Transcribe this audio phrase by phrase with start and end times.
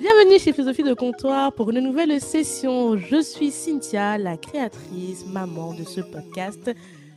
[0.00, 2.96] Bienvenue chez Philosophie de Comptoir pour une nouvelle session.
[2.96, 6.70] Je suis Cynthia, la créatrice, maman de ce podcast.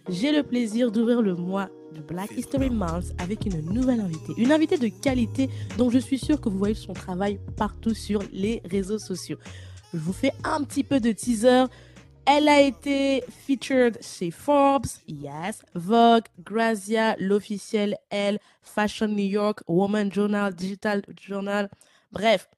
[0.10, 4.34] J'ai le plaisir d'ouvrir le mois de Black History Month avec une nouvelle invitée.
[4.36, 8.22] Une invitée de qualité dont je suis sûre que vous voyez son travail partout sur
[8.34, 9.38] les réseaux sociaux.
[9.94, 11.68] Je vous fais un petit peu de teaser.
[12.26, 20.12] Elle a été featured chez Forbes, yes, Vogue, Grazia, l'officiel Elle, Fashion New York, Woman
[20.12, 21.70] Journal, Digital Journal.
[22.12, 22.50] Bref,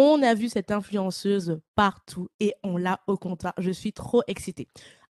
[0.00, 3.52] on a vu cette influenceuse partout et on l'a au comptoir.
[3.58, 4.68] Je suis trop excitée.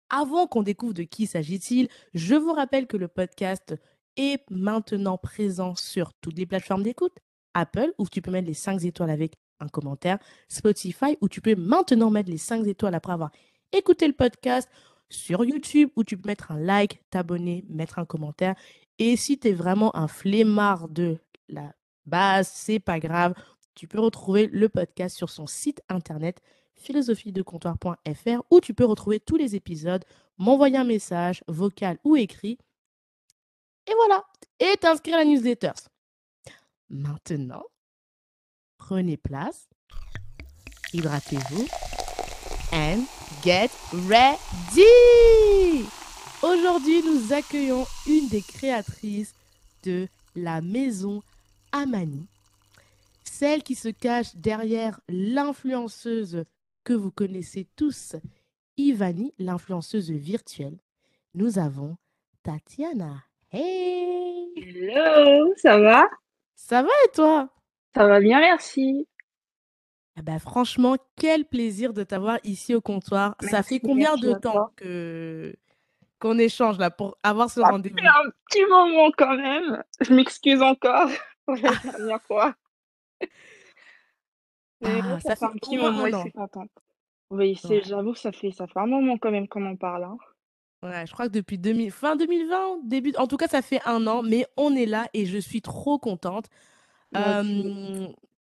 [0.08, 3.74] Avant qu'on découvre de qui s'agit-il, je vous rappelle que le podcast
[4.16, 7.12] est maintenant présent sur toutes les plateformes d'écoute.
[7.52, 10.18] Apple, où tu peux mettre les 5 étoiles avec un commentaire.
[10.48, 13.30] Spotify, où tu peux maintenant mettre les 5 étoiles après avoir
[13.72, 14.68] écouté le podcast.
[15.10, 18.54] Sur YouTube, où tu peux mettre un like, t'abonner, mettre un commentaire.
[18.98, 21.18] Et si tu es vraiment un flemmard de
[21.48, 21.74] la
[22.06, 23.34] base, c'est pas grave.
[23.74, 26.40] Tu peux retrouver le podcast sur son site internet
[26.76, 30.04] philosophiedecomptoir.fr où tu peux retrouver tous les épisodes,
[30.38, 32.58] m'envoyer un message vocal ou écrit.
[33.86, 34.24] Et voilà,
[34.58, 35.72] et t'inscrire à la newsletter.
[36.88, 37.64] Maintenant,
[38.78, 39.68] prenez place,
[40.92, 41.66] hydratez-vous
[42.72, 43.04] and
[43.42, 43.70] get
[44.08, 45.86] ready.
[46.42, 49.34] Aujourd'hui, nous accueillons une des créatrices
[49.82, 51.22] de la maison
[51.72, 52.26] Amani,
[53.40, 56.44] celle qui se cache derrière l'influenceuse
[56.84, 58.16] que vous connaissez tous,
[58.76, 60.76] Ivani, l'influenceuse virtuelle.
[61.32, 61.96] Nous avons
[62.42, 63.24] Tatiana.
[63.50, 66.06] Hey Hello, ça va?
[66.54, 67.48] Ça va et toi?
[67.94, 69.08] Ça va bien, merci.
[70.18, 73.36] Ah bah, franchement, quel plaisir de t'avoir ici au comptoir.
[73.40, 75.56] ça fait combien de temps que
[76.18, 77.96] qu'on échange là pour avoir ce Ça rendez-vous?
[77.96, 79.82] fait un petit moment quand même.
[80.02, 81.08] Je m'excuse encore
[81.46, 82.54] pour la dernière fois.
[84.80, 86.20] Mais Ah, ça ça fait fait un petit au moins moment un et je an.
[86.22, 86.70] suis contente.
[87.30, 87.82] Oui, c'est, Ouais.
[87.82, 90.04] j'avoue, ça fait, ça fait un moment quand même qu'on en parle.
[90.04, 90.16] hein.
[90.82, 94.06] Ouais, je crois que depuis 2000, fin 2020, début, en tout cas, ça fait un
[94.06, 96.46] an, mais on est là et je suis trop contente.
[97.12, 97.76] Moi aussi.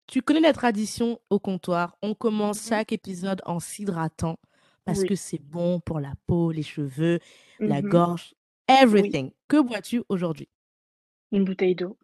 [0.08, 1.96] Tu connais la tradition au comptoir.
[2.02, 2.68] On commence Mhm.
[2.68, 4.38] chaque épisode en s'hydratant
[4.84, 5.06] parce Oui.
[5.06, 7.18] que c'est bon pour la peau, les cheveux,
[7.66, 7.88] la Mhm.
[7.88, 8.34] gorge,
[8.68, 9.32] Oui, everything.
[9.48, 10.48] Que bois-tu aujourd'hui?
[11.32, 11.96] une bouteille d'eau.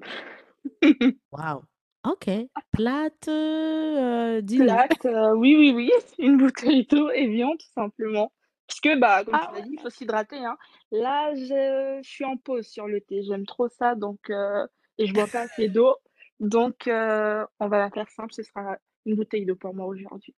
[1.32, 1.62] Waouh.
[2.04, 2.28] Ok.
[2.72, 4.64] Plate, euh, dis-nous.
[4.64, 8.32] Plate, euh, oui, oui, oui, une bouteille d'eau Evian tout simplement.
[8.66, 9.62] Parce que, bah, comme Ah tu l'as ouais.
[9.68, 10.38] dit, il faut s'hydrater.
[10.38, 10.56] Hein.
[10.90, 13.22] Là, je, je suis en pause sur le thé.
[13.22, 14.66] J'aime trop ça, donc euh,
[14.98, 15.94] et je bois pas assez d'eau.
[16.40, 18.32] Donc, euh, on va la faire simple.
[18.32, 18.76] Ce sera
[19.06, 20.34] une bouteille d'eau pour moi aujourd'hui.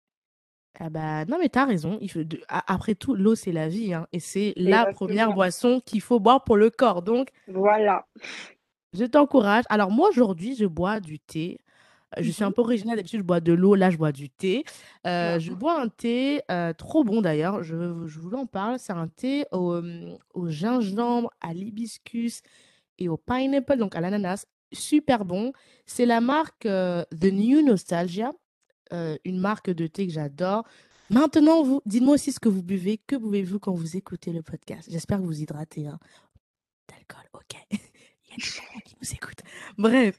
[0.81, 1.99] Ah bah non mais t'as raison.
[2.01, 5.15] Il faut de- a- Après tout, l'eau c'est la vie hein, et c'est la première
[5.29, 5.35] Exactement.
[5.35, 7.03] boisson qu'il faut boire pour le corps.
[7.03, 8.07] Donc Voilà.
[8.93, 9.65] Je t'encourage.
[9.69, 11.59] Alors moi aujourd'hui je bois du thé.
[12.19, 12.53] Je suis un Mhm.
[12.55, 14.65] peu originale, d'habitude je bois de l'eau, là je bois du thé.
[15.07, 18.79] Euh, je bois un thé euh, trop bon d'ailleurs, je, je vous en parle.
[18.79, 19.81] C'est un thé au,
[20.35, 22.43] au gingembre, à l'hibiscus
[22.99, 24.45] et au pineapple, donc à l'ananas.
[24.73, 25.53] Super bon.
[25.87, 28.31] C'est la marque euh, The New Nostalgia,
[29.25, 30.65] une marque de thé que j'adore.
[31.09, 32.99] Maintenant, vous, dites-moi aussi ce que vous buvez.
[32.99, 34.89] Que buvez-vous quand vous écoutez le podcast?
[34.91, 35.87] J'espère que vous hydratez.
[35.87, 35.99] Hein.
[36.89, 37.57] D'alcool, ok.
[38.37, 39.43] Y a des qui nous écoutent.
[39.79, 40.19] Bref.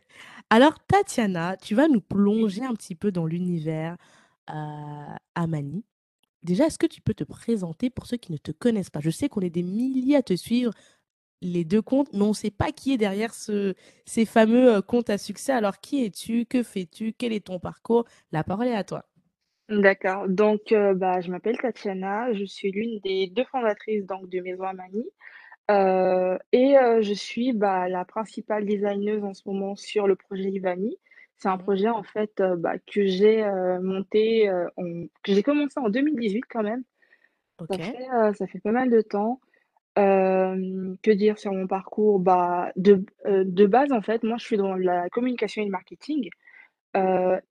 [0.49, 3.97] Alors, Tatiana, tu vas nous plonger un petit peu dans l'univers
[4.49, 5.83] euh, Amani.
[6.43, 8.99] Déjà, est-ce que tu peux te présenter pour ceux qui ne te connaissent pas?
[8.99, 10.73] Je sais qu'on est des milliers à te suivre,
[11.41, 13.73] les deux comptes, mais on ne sait pas qui est derrière ce,
[14.05, 15.53] ces fameux euh, comptes à succès.
[15.53, 16.45] Alors, qui es-tu?
[16.45, 17.13] Que fais-tu?
[17.13, 18.05] Quel est ton parcours?
[18.31, 19.05] La parole est à toi.
[19.69, 20.27] D'accord.
[20.27, 22.33] Donc, euh, bah, je m'appelle Tatiana.
[22.33, 25.03] Je suis l'une des deux fondatrices donc, de Maison Amani.
[25.69, 30.97] Et je suis bah, la principale designeuse en ce moment sur le projet Ivani.
[31.37, 33.43] C'est un projet en fait bah, que j'ai
[33.81, 36.83] monté, en- que j'ai commencé en 2018 quand même.
[37.69, 37.79] Ça Ok.
[37.79, 39.39] fait, ça fait pas mal de temps.
[39.95, 42.19] Que dire sur mon parcours?
[42.19, 46.29] Bah, de, de base, en fait, moi, je suis dans la communication et le marketing.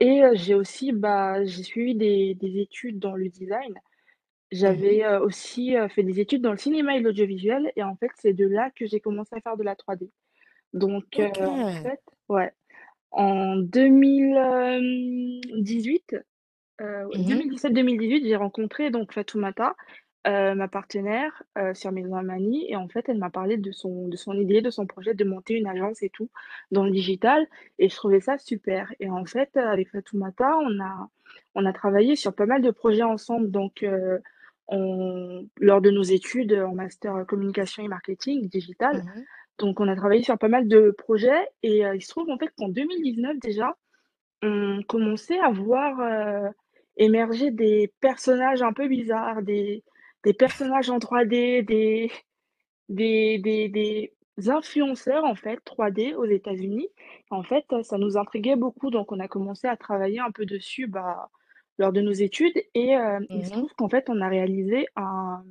[0.00, 3.75] Et j'ai aussi, bah, j'ai suivi des, des études dans le design.
[4.58, 4.58] Mhm.
[4.58, 7.72] J'avais euh, aussi euh, fait des études dans le cinéma et l'audiovisuel.
[7.76, 10.10] Et en fait, c'est de là que j'ai commencé à faire de la 3D.
[10.75, 11.38] Donc, euh, Ok.
[11.46, 12.52] en fait, ouais,
[13.10, 16.16] en 2018,
[16.81, 17.19] euh, Mhm.
[17.19, 19.75] 2017-2018, j'ai rencontré donc Fatoumata,
[20.28, 24.06] euh, ma partenaire euh, sur Maison Amani, et en fait, elle m'a parlé de son,
[24.08, 26.31] de son idée, de son projet de monter une agence et tout
[26.70, 27.46] dans le digital,
[27.78, 28.93] et je trouvais ça super.
[29.00, 31.08] Et en fait, avec Fatoumata, on a,
[31.55, 34.19] on a travaillé sur pas mal de projets ensemble, donc euh,
[34.69, 39.05] on- lors de nos études en master communication et marketing digital.
[39.05, 39.26] Mhm.
[39.59, 42.38] Donc, on a travaillé sur pas mal de projets, et euh, il se trouve en
[42.38, 43.76] fait qu'en 2019 déjà,
[44.43, 46.50] on commençait à voir, heu,
[46.99, 49.85] émerger des personnages un peu bizarres, des
[50.25, 52.11] des personnages en 3D, des
[52.88, 54.15] des des des
[54.50, 56.88] influenceurs, en fait, 3D aux États-Unis.
[57.31, 60.87] En fait, ça nous intriguait beaucoup, donc on a commencé à travailler un peu dessus,
[60.87, 61.31] bah,
[61.78, 64.86] lors de nos études et heu, il se Mmh trouve qu'en fait, on a réalisé
[64.96, 65.44] un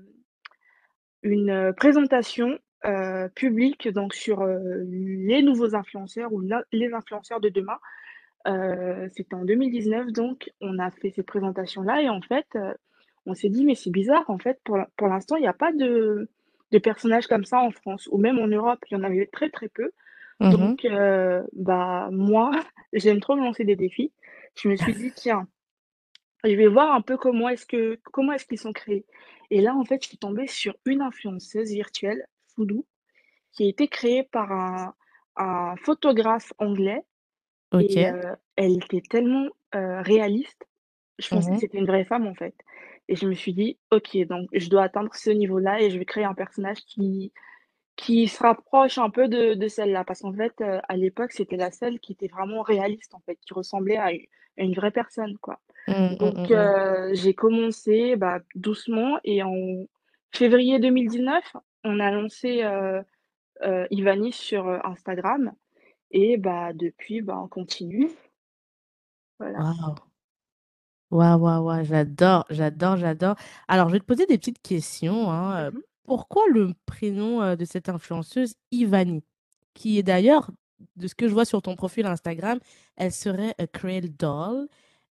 [1.24, 6.42] une, heu, présentation, heu, publique donc sur, heu, les nouveaux influenceurs ou
[6.72, 7.78] les influenceurs de demain.
[9.14, 12.48] C'était en 2019 donc on a fait cette présentation-là et en fait,
[13.26, 15.72] on s'est dit: «Mais c'est bizarre en fait pour pour l'instant il y a pas
[15.74, 16.30] de
[16.72, 19.50] de personnages comme ça en France ou même en Europe, il y en avait très,
[19.50, 19.92] très peu».
[20.40, 20.88] Mmh Donc
[21.54, 22.52] bah, moi,
[22.94, 24.12] j'aime trop me lancer des défis.
[24.56, 25.48] Je me suis dit: «Tiens,
[26.46, 29.06] je vais voir un peu comment est-ce que comment est-ce qu'ils sont créés?»
[29.52, 32.86] et là, en fait, je suis tombée sur une influenceuse virtuelle, Foodoo,
[33.54, 34.96] qui a été créée par un
[35.38, 37.04] un photographe anglais.
[37.80, 38.22] Et heu,
[38.56, 40.64] elle était tellement, heu, réaliste,
[41.20, 42.56] je pensais que Mmh c'était une vraie femme, en fait.
[43.10, 46.06] Et je me suis dit: «OK, donc je dois atteindre ce niveau-là et je vais
[46.06, 47.34] créer un personnage qui
[47.98, 50.04] qui se rapproche un peu de de celle-là».
[50.06, 53.38] Parce qu'en fait, heu, à l'époque, c'était la seule qui était vraiment réaliste, en fait,
[53.38, 54.12] qui ressemblait à
[54.62, 55.60] à une vraie personne, quoi.
[55.88, 56.82] Mmh, mmh, Donc mmh mh.
[56.92, 59.56] heu, j'ai commencé, bah, doucement et en
[60.34, 63.02] février 2019, on a lancé, heu
[63.64, 65.54] heu, Ivani sur, heu, Instagram
[66.12, 68.10] et bah, depuis, bah, on continue.
[69.40, 69.66] Voilà.
[69.66, 69.96] Waouh!
[71.12, 73.36] Waouh, waouh, waouh, j'adore, j'adore, j'adore.
[73.68, 75.72] Alors, je vais te poser des petites questions, hein,
[76.06, 79.24] Pourquoi le prénom, de cette influenceuse Ivani?
[79.74, 80.52] Qui est d'ailleurs,
[80.96, 82.60] de ce que je vois sur ton profil Instagram,
[82.98, 84.68] elle serait a Creole doll.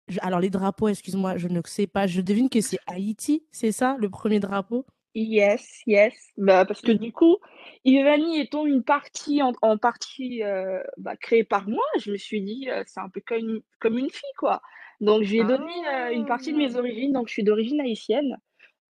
[0.09, 2.07] Je alors les drapeaux, excuse-moi, je ne sais pas.
[2.09, 4.87] Je devine que c'est Haïti, c'est ça, le premier drapeau?
[5.15, 6.15] Yes, yes.
[6.39, 6.99] Bah, parce que Mmh.
[6.99, 7.37] du coup,
[7.85, 12.41] Ivani étant une partie en en partie, heu, bah, créée par moi, je me suis
[12.41, 14.63] dit, heu: «C'est un peu comme une comme une fille, quoi».
[15.03, 16.77] Donc je lui ai donné, heu, une partie de mes Ah!
[16.77, 18.39] origines, donc je suis d'origine haïtienne.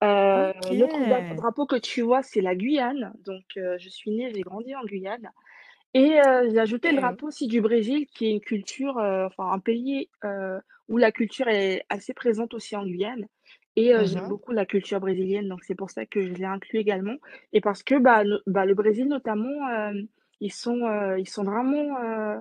[0.04, 1.00] Heu, l'autre
[1.36, 5.30] drapeau que tu vois, c'est la Guyane, donc je suis née, j'ai grandi en Guyane
[5.94, 7.00] et heu, j'ai ajouté le OK.
[7.00, 11.12] drapeau aussi du Brésil qui est une culture, heu, enfin un pays, heu, où la
[11.12, 13.26] culture est assez présente aussi en Guyane
[13.76, 16.44] et heu, j'aime Mmh beaucoup la culture brésilienne, donc c'est pour ça que je l'ai
[16.44, 17.16] inclus également
[17.52, 20.06] et parce que, bah, bah, le Brésil notamment, hem,
[20.40, 22.38] ils sont, heu, ils sont vraiment, heu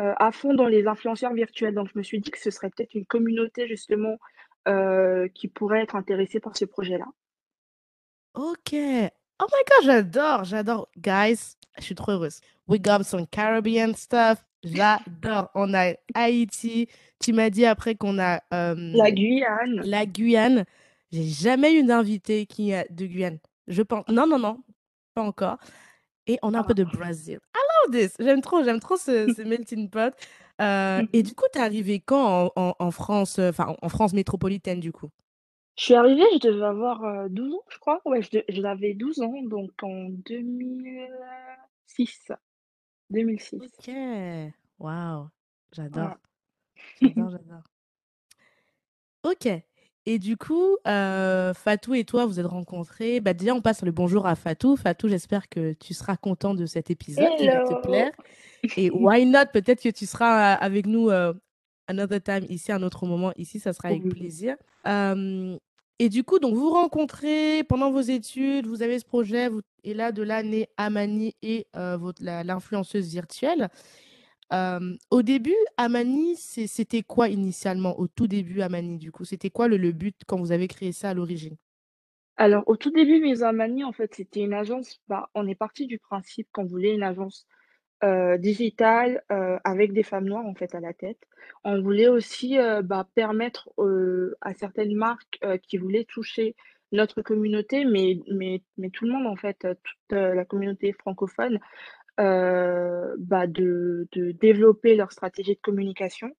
[0.00, 2.70] heu, à fond dans les influenceurs virtuels, donc je me suis dit que ce serait
[2.70, 4.16] peut-être une communauté justement,
[4.68, 7.06] heu, qui pourrait être intéressée par ce projet-là.
[8.34, 9.10] OK.
[9.40, 10.88] Oh my god, j'adore, j'adore.
[10.98, 12.40] Guys, je suis trop heureuse.
[12.68, 14.44] We got some Caribbean stuff.
[14.64, 15.50] J'adore.
[15.54, 16.88] On a Haïti.
[17.20, 19.80] Tu m'as dit après qu'on a La euh, Guyane.
[19.84, 20.64] la Guyane.
[21.12, 23.38] J'ai jamais eu d'invité qui est de Guyane.
[23.68, 24.04] Je pense.
[24.08, 24.62] Non, non, non,
[25.14, 25.58] pas encore.
[26.26, 26.96] Et on a un peu de Ah.
[26.96, 27.38] Brésil.
[27.54, 28.14] I love this.
[28.18, 30.14] J'aime trop, j'aime trop ce, ce melting pot.
[30.60, 33.86] Euh, et Mmh du coup, t'es arrivé quand en, en- en France, euh, enfin en
[33.86, 35.10] en France métropolitaine du coup?
[35.76, 38.00] Je suis arrivée, je devais avoir, heu, 12 ans, je crois.
[38.04, 42.32] Ouais, je de j'avais 12 ans, donc en 2006.
[43.10, 43.60] 2006.
[43.60, 43.88] Ok.
[44.78, 45.28] Waouh.
[45.92, 46.10] Voilà.
[46.10, 46.16] J'adore.
[47.02, 47.62] J'adore, j'adore.
[49.24, 49.48] OK.
[50.08, 53.20] Et du coup, heu, Fatou et toi, vous êtes rencontrés.
[53.20, 54.76] Bah, déjà, on passe le bonjour à Fatou.
[54.76, 57.76] Fatou, j'espère que tu seras content de cet épisode, qu'il va te Hello!
[57.82, 58.12] plaire.
[58.76, 59.46] Et why not?
[59.52, 61.34] Peut-être que tu seras euh, avec nous euh,
[61.88, 64.08] another time ici, un autre moment ici, ça sera avec Oui.
[64.08, 64.56] plaisir.
[64.86, 65.58] Euh,
[65.98, 69.94] et du coup, donc vous rencontrez pendant vos études, vous avez ce projet, vous, et
[69.94, 73.68] là, de naît Amani et euh, votre, l'influenceuse virtuelle.
[74.52, 79.24] Euh, au début, Amani, c'était quoi initialement, au tout début, Amani, du coup?
[79.24, 81.56] C'était quoi le, le but quand vous avez créé ça à l'origine?
[82.36, 85.86] Alors, au tout début, Maison Amani, en fait, c'était une agence, bah, on est parti
[85.86, 87.46] du principe qu'on voulait une agence
[88.04, 91.18] heu, digitale, heu, avec des femmes noires, en fait, à la tête.
[91.64, 93.70] On voulait aussi, heu, bah, permettre,
[94.40, 96.54] à certaines marques, qui voulaient toucher
[96.92, 101.58] notre communauté, mais mais mais tout le monde, en fait, toute, la communauté francophone,
[102.18, 106.30] bah, de de développer leur stratégie de communication,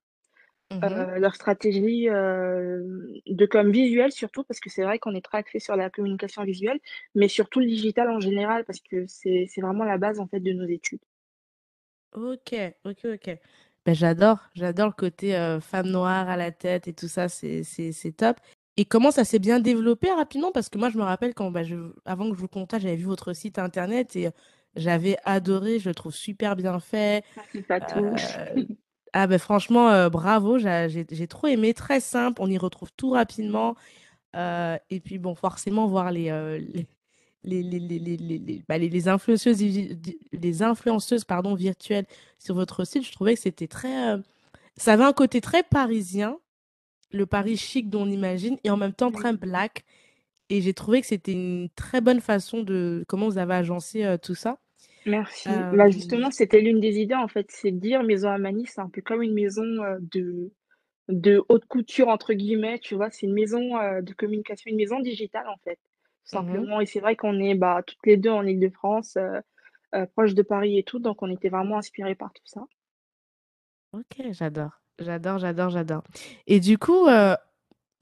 [0.84, 5.60] heu, leur stratégie, de com visuelle surtout, parce que c'est vrai qu'on est très axé
[5.60, 6.80] sur la communication visuelle,
[7.16, 10.40] mais surtout le digital en général, parce que c'est c'est vraiment la base, en fait,
[10.42, 11.02] de nos études.
[12.18, 13.38] Ok, ok, ok.
[13.86, 17.64] Ben, j'adore, j'adore le côté euh, femme noire à la tête et tout ça, c'est,
[17.64, 18.38] c'est, c'est top.
[18.76, 20.52] Et comment ça s'est bien développé rapidement?
[20.52, 22.96] Parce que moi, je me rappelle quand, bah, je, avant que je vous contacte, j'avais
[22.96, 24.32] vu votre site internet et euh,
[24.76, 27.24] j'avais adoré, je le trouve super bien fait.
[27.36, 28.06] Merci Fatou.
[28.06, 28.64] Euh,
[29.14, 32.90] ah ben franchement, euh, bravo, j'ai, j'ai j'ai trop aimé, très simple, on y retrouve
[32.98, 33.76] tout rapidement.
[34.36, 36.30] Euh, et puis bon, forcément, voir les,
[37.44, 39.62] les, les, les, bah, les- influenceuses,
[40.34, 42.06] les influenceuses pardon, virtuelles
[42.40, 44.18] sur votre site, je trouvais que c'était très, euh,
[44.78, 46.40] ça avait un côté très parisien,
[47.12, 49.86] le Paris chic dont on imagine, et en même temps très black.
[50.50, 54.18] Et j'ai trouvé que c'était une très bonne façon de comment vous avez agencé euh,
[54.18, 54.60] tout ça.
[55.06, 55.66] Merci.
[55.72, 58.68] Bah, Euh, justement, c'était l'une des idées, en fait, c'est de dire maison à Manille,
[58.68, 59.64] c'est un peu comme une maison,
[60.00, 60.52] de
[61.10, 63.12] de «haute couture» entre guillemets, tu vois?
[63.12, 63.60] C'est une maison,
[64.02, 65.80] de communication, une maison digitale, en fait,
[66.30, 66.46] tout mhm.
[66.46, 69.42] simplement et c'est vrai qu'on est, bah, toutes les 2 en Île-de-France, heu
[69.96, 72.66] heu, proches de Paris et tout, donc on était vraiment inspirés par tout ça.
[73.94, 74.82] Ok, j'adore.
[75.00, 76.04] J'adore, j'adore, j'adore.
[76.48, 77.36] Et du coup, euh,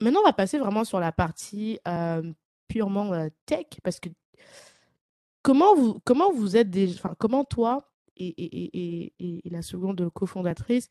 [0.00, 2.32] maintenant, on va passer vraiment sur la partie euh,
[2.68, 4.08] purement euh, tech, parce que
[5.42, 10.08] comment vous, comment vous êtes des, enfin, comment toi et, et, et, et, la seconde
[10.10, 10.88] cofondatrice,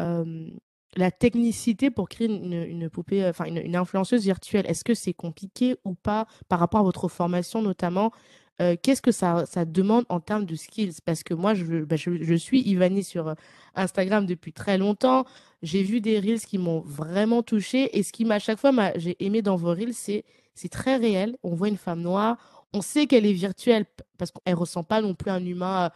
[0.00, 0.50] euh,
[0.96, 5.76] la technicité pour créer une, poupée, euh, enfin, une, influenceuse virtuelle, est-ce que c'est compliqué
[5.84, 8.12] ou pas par rapport à votre formation notamment?
[8.62, 10.96] Euh, qu'est-ce que ça, ça demande en termes de skills?
[11.04, 13.34] Parce que moi, je, bah, je, suis Ivani sur euh,
[13.74, 15.26] Instagram depuis très longtemps.
[15.62, 17.98] J'ai vu des reels qui m'ont vraiment touchée.
[17.98, 20.24] Et ce qui m'a, chaque fois, j'ai aimé dans vos reels, c'est,
[20.54, 21.36] c'est très réel.
[21.42, 22.38] On voit une femme noire.
[22.72, 23.84] On sait qu'elle est virtuelle
[24.16, 25.90] parce qu'elle ressent pas non plus un humain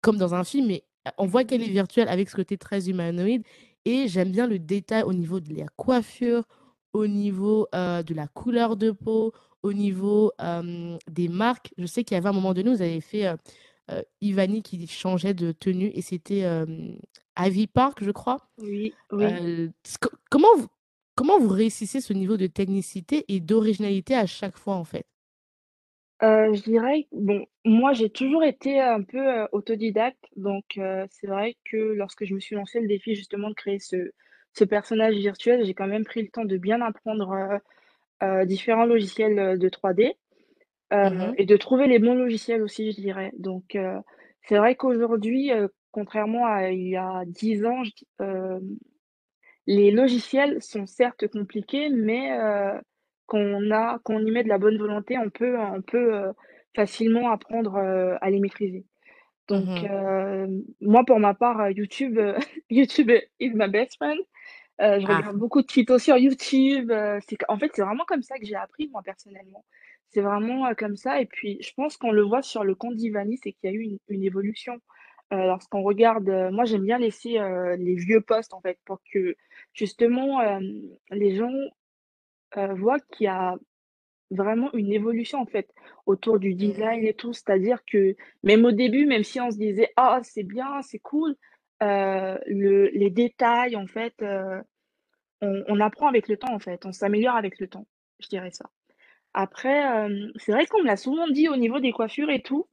[0.00, 0.84] comme dans un film, mais
[1.18, 3.42] on voit qu'elle est virtuelle avec ce côté très humanoïde.
[3.84, 6.44] Et j'aime bien le détail au niveau de la coiffure,
[6.92, 11.74] au niveau euh, de la couleur de peau, au niveau euh, des marques.
[11.76, 15.34] Je sais qu'il y avait un moment donné, vous avez fait euh, Ivani qui changeait
[15.34, 16.44] de tenue et c'était
[17.38, 18.48] Ivy Park, je crois.
[18.58, 19.70] Oui, oui.
[20.30, 20.68] Comment vous,
[21.14, 25.06] comment vous réussissez ce niveau de technicité et d'originalité à chaque fois, en fait?
[26.22, 31.26] Heu, je dirais bon, moi, j'ai toujours été un peu, heu, autodidacte, donc heu, c'est
[31.26, 33.96] vrai que lorsque je me suis lancée le défi justement de créer ce
[34.56, 37.58] ce personnage virtuel, j'ai quand même pris le temps de bien apprendre, heu
[38.26, 40.14] heu, différents logiciels, heu, de 3D,
[40.94, 43.32] heu Mhm, et de trouver les bons logiciels aussi, je dirais.
[43.38, 43.98] Donc heu,
[44.48, 48.06] c'est vrai qu'aujourd'hui, heu, contrairement à il y a 10 ans, je di
[49.66, 52.80] les logiciels sont certes compliqués, mais heu,
[53.26, 56.14] quand on a quand on y met de la bonne volonté, on peut on peut,
[56.14, 56.32] heu,
[56.76, 58.86] facilement apprendre, heu, à les maîtriser.
[59.48, 59.84] Donc mhm.
[59.84, 60.48] heu,
[60.80, 62.18] moi, pour ma part, YouTube,
[62.70, 64.18] YouTube is my best friend.
[64.80, 65.06] Je Ah.
[65.06, 66.92] regarde beaucoup de tutos sur YouTube,
[67.28, 69.64] c'est en fait, c'est vraiment comme ça que j'ai appris moi personnellement.
[70.10, 73.38] C'est vraiment, comme ça et puis je pense qu'on le voit sur le compte d'Ivani,
[73.42, 74.78] c'est qu'il y a eu une une évolution.
[75.30, 77.38] Lorsqu'on regarde, moi j'aime bien laisser,
[77.78, 79.36] les vieux posts en fait pour que
[79.74, 80.40] justement,
[81.10, 81.50] les gens,
[82.58, 83.56] heu, voient qu'il y a
[84.30, 85.70] vraiment une évolution en fait
[86.06, 87.32] autour du design Mhm, et tout.
[87.32, 91.36] C'est-à-dire que même au début, même si on se disait: «Ah c'est bien, c'est cool»,
[91.80, 94.62] le les détails en fait, heu
[95.42, 97.86] on on apprend avec le temps, en fait, on s'améliore avec le temps,
[98.20, 98.70] je dirais ça.
[99.34, 102.68] Après, hem, c'est vrai qu'on me l'a souvent dit au niveau des coiffures et tout,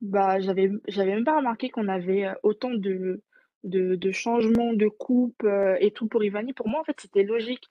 [0.00, 3.22] bah, j'avais j'avais même pas remarqué qu'on avait, autant de
[3.64, 5.44] de de changements de coupe,
[5.80, 6.52] et tout pour Ivani.
[6.52, 7.68] Pour moi, en fait, c'était logique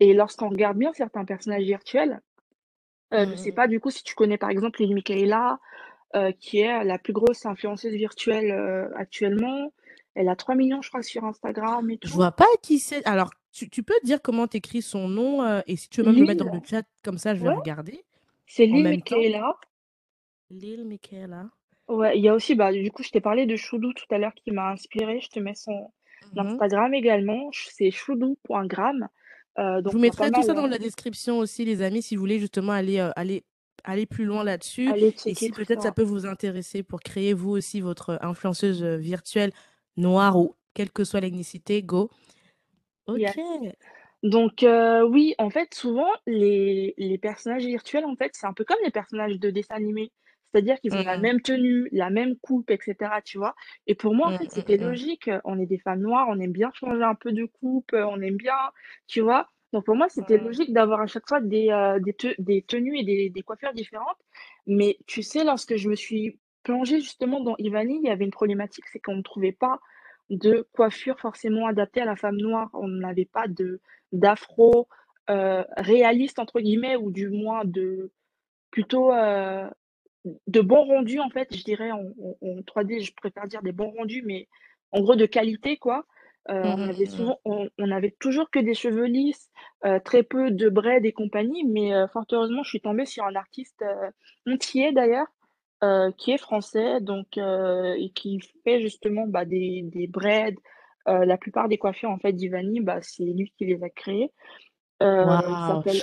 [0.00, 2.20] et lorsqu'on regarde bien certains personnages virtuels,
[3.14, 3.54] heu, je sais mhm.
[3.54, 5.58] pas du coup si tu connais par exemple Lil Miquela,
[6.16, 8.52] heu, qui est la plus grosse influenceuse virtuelle,
[8.96, 9.72] actuellement.
[10.14, 12.14] Elle a 3 millions je crois sur Instagram et Je tout.
[12.14, 13.04] vois pas qui c'est.
[13.06, 16.18] Alors, tu, tu peux dire comment t'écris son nom euh, et si tu veux même
[16.18, 18.04] le mettre dans le chat, comme ça je vais ouais, regarder
[18.46, 19.24] c'est en Lil même temps.
[19.24, 19.56] Miquela.
[20.50, 21.50] Lil Michaela.
[21.88, 24.18] Ouais, il y a aussi, bah, du coup, je t'ai parlé de Choudou tout à
[24.18, 25.20] l'heure qui m'a inspirée.
[25.20, 25.92] Je te mets son
[26.32, 26.38] Mhm.
[26.38, 27.50] Instagram également.
[27.52, 27.90] Ch c'est
[29.58, 32.16] Je donc vous mettrai tout mal, ça dans heu, la description aussi, les amis, si
[32.16, 33.44] vous voulez justement aller, euh, aller,
[33.84, 34.92] aller plus loin là-dessus
[35.26, 39.52] et si peut-être ça peut vous intéresser pour créer vous aussi votre influenceuse euh, virtuelle
[39.96, 42.10] noire ou quelle que soit l'ethnicité, go.
[43.06, 43.40] Ok.
[44.22, 44.64] Donc
[45.10, 48.90] oui, en fait, souvent, les les personnages virtuels, en fait, c'est un peu comme les
[48.90, 50.12] personnages de dessins animés.
[50.52, 51.22] C'est-à-dire qu'ils ont la Mhm.
[51.22, 53.54] même tenue, la même coupe et cetera, tu vois?
[53.86, 54.78] Et pour moi, en fait, mhm, c'était mhm.
[54.78, 58.20] logique, on est des femmes noires, on aime bien changer un peu de coupe, on
[58.20, 58.54] aime bien
[59.06, 59.48] tu vois?
[59.72, 61.68] Donc pour moi, c'était logique d'avoir à chaque fois des,
[62.00, 64.16] des te des tenues et des des coiffures différentes.
[64.66, 68.30] Mais tu sais, lorsque je me suis plongée justement dans Ivani, il y avait une
[68.30, 69.78] problématique, c'est qu'on ne trouvait pas
[70.30, 72.70] de coiffure forcément adaptée à la femme noire.
[72.74, 73.46] On n'avait pas
[74.12, 74.88] d'afro,
[75.28, 78.10] «réaliste» entre guillemets ou du moins de
[78.70, 79.12] plutôt,
[80.46, 83.72] de bons rendus en fait, je dirais en en en 3D, je préfère dire des
[83.72, 84.48] bons rendus, mais
[84.92, 86.06] en gros de qualité quoi.
[86.50, 87.06] Heu, on Mhm, avait mhm.
[87.06, 89.50] souvent on on avait toujours que des cheveux lisses,
[89.86, 93.24] heu, très peu de braids et compagnie, mais heu, fort heureusement, je suis tombée sur
[93.24, 93.84] un artiste,
[94.46, 95.26] antillais d'ailleurs,
[96.18, 100.56] qui est français donc et qui fait justement, bah, des des braids,
[101.06, 104.32] la plupart des coiffures en fait d'Ivani, bah, c'est lui qui les a créées.
[105.02, 105.62] Heu, il Wow.
[105.62, 106.02] s'appelle.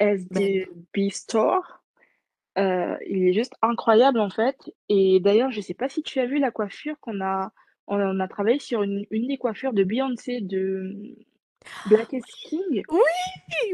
[0.00, 1.79] SDB Store.
[2.60, 4.56] Heu, il est juste incroyable, en fait
[4.88, 7.52] et d'ailleurs, je sais pas si tu as vu la coiffure qu'on a
[7.86, 11.16] on a travaillé sur une une des coiffures de Beyoncé de
[11.86, 12.82] Blackest King.
[12.90, 12.98] Oui,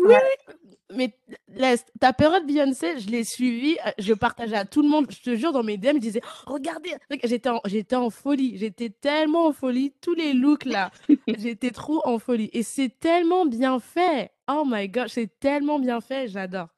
[0.02, 0.54] oui, Ouais.
[0.94, 1.12] mais
[1.48, 5.20] laisse, ta période Beyoncé, je l'ai suivie, heu, je partageais à tout le monde, je
[5.20, 9.46] te jure dans mes DM, je disais: «Regardez!» j'étais en j'étais en folie, j'étais tellement
[9.48, 10.90] en folie, tous les looks là,
[11.38, 14.30] j'étais trop en folie et c'est tellement bien fait!
[14.48, 16.68] Oh my god, c'est tellement bien fait, j'adore.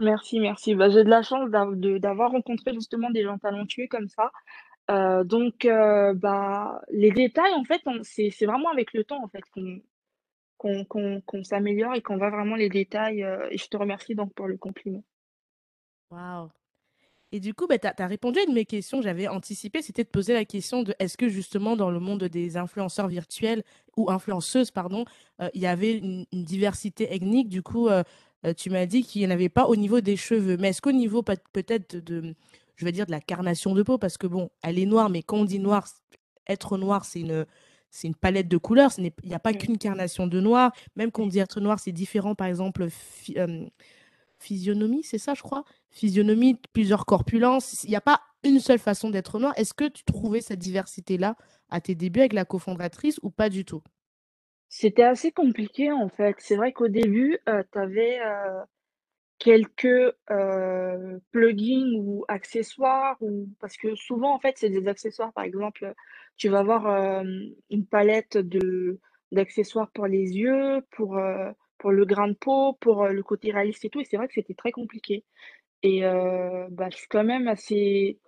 [0.00, 0.74] Merci, merci.
[0.74, 4.30] Bah, j'ai de la chance d'avoir rencontré justement des gens talentueux comme ça.
[4.90, 9.42] Heu, donc heu, bah, les détails en fait, c'est vraiment avec le temps en fait
[10.58, 14.48] qu'on s'améliore et qu'on voit vraiment les détails, heu, et je te remercie donc pour
[14.48, 15.04] le compliment.
[16.10, 16.50] Waouh!
[17.32, 19.82] Et du coup, bah, tu as répondu à une de mes questions que j'avais anticipées,
[19.82, 23.64] c'était de poser la question de est-ce que justement dans le monde des influenceurs virtuels
[23.96, 25.04] ou influenceuses, pardon,
[25.54, 27.48] il y avait une diversité ethnique?
[27.50, 27.88] Du coup,
[28.56, 30.92] tu m'as dit qu'il y en avait pas au niveau des cheveux, mais est-ce qu'au
[30.92, 32.34] niveau peut peut-être de,
[32.76, 35.22] je vais dire de la carnation de peau parce que bon, elle est noire, mais
[35.22, 35.86] quand on dit noir,
[36.48, 37.46] être noir, c'est une
[37.90, 39.58] c'est une palette de couleurs, il y a pas Mmh.
[39.58, 40.72] qu'une carnation de noir.
[40.96, 42.88] Même quand on dit être noir, c'est différent, par exemple,
[43.36, 43.70] hem,
[44.38, 45.64] physionomie, c'est ça, je crois?
[45.90, 49.54] Physionomie, plusieurs corpulences, il y a pas une seule façon d'être noir.
[49.56, 51.36] Est-ce que tu trouvais cette diversité-là
[51.70, 53.82] à tes débuts avec la cofondatrice ou pas du tout?
[54.68, 56.34] C'était assez compliqué en fait.
[56.38, 58.62] C'est vrai qu'au début, heu, tu avais, heu,
[59.38, 65.32] quelques, heu, plugins ou accessoires ou parce que souvent en fait, c'est des accessoires.
[65.34, 65.94] Par exemple,
[66.36, 66.86] tu vas avoir,
[67.70, 68.38] une palette
[69.32, 71.18] d'accessoires pour les yeux, pour,
[71.78, 74.34] pour le grain de peau, pour, le côté réaliste et tout et c'est vrai que
[74.34, 75.24] c'était très compliqué
[75.82, 76.02] et
[76.70, 78.18] bah, je suis quand même assez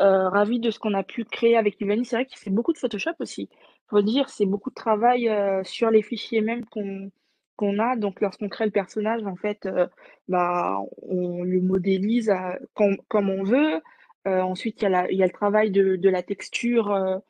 [0.00, 2.04] Heu, ravie de ce qu'on a pu créer avec Ivani.
[2.04, 3.48] C'est vrai que c'est beaucoup de Photoshop aussi.
[3.90, 7.10] Faut dire, c'est beaucoup de travail, heu, sur les fichiers même qu'on
[7.56, 7.96] qu'on a.
[7.96, 9.88] Donc lorsqu'on crée le personnage, en fait, heu,
[10.28, 12.32] bah, on le modélise,
[12.74, 13.80] comme comme on veut.
[14.26, 17.20] Heu, ensuite, il y a la y a le travail de de la texture,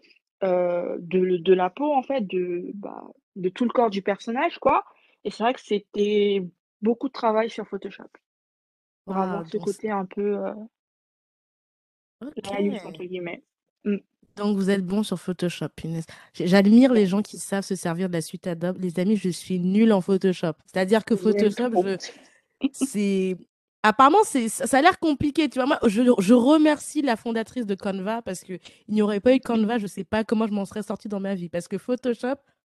[0.43, 3.05] de de la peau, en fait, de, bah,
[3.37, 4.85] de tout le corps du personnage, quoi
[5.25, 6.43] et c'est vrai que c'était
[6.81, 8.05] beaucoup de travail sur Photoshop
[9.07, 10.39] pour Waouh, avoir ce côté un peu,
[12.85, 13.43] entre guillemets.
[13.85, 13.97] Mmh.
[14.39, 16.05] Donc vous êtes bon sur Photoshop, punaise.
[16.35, 18.79] J'admire les gens qui savent se servir de la suite Adobe.
[18.79, 20.53] Les amis, je suis nulle en Photoshop.
[20.67, 21.97] C'est-à-dire que Photoshop, je
[22.73, 23.37] c'est
[23.83, 25.67] apparemment, c'est ça a l'air compliqué, tu vois?
[25.67, 29.79] Moi, je je remercie la fondatrice de Canva parce qu'il n'y aurait pas eu Canva,
[29.79, 31.49] je sais pas comment je m'en serais sortie dans ma vie.
[31.49, 32.37] Parce que Photoshop,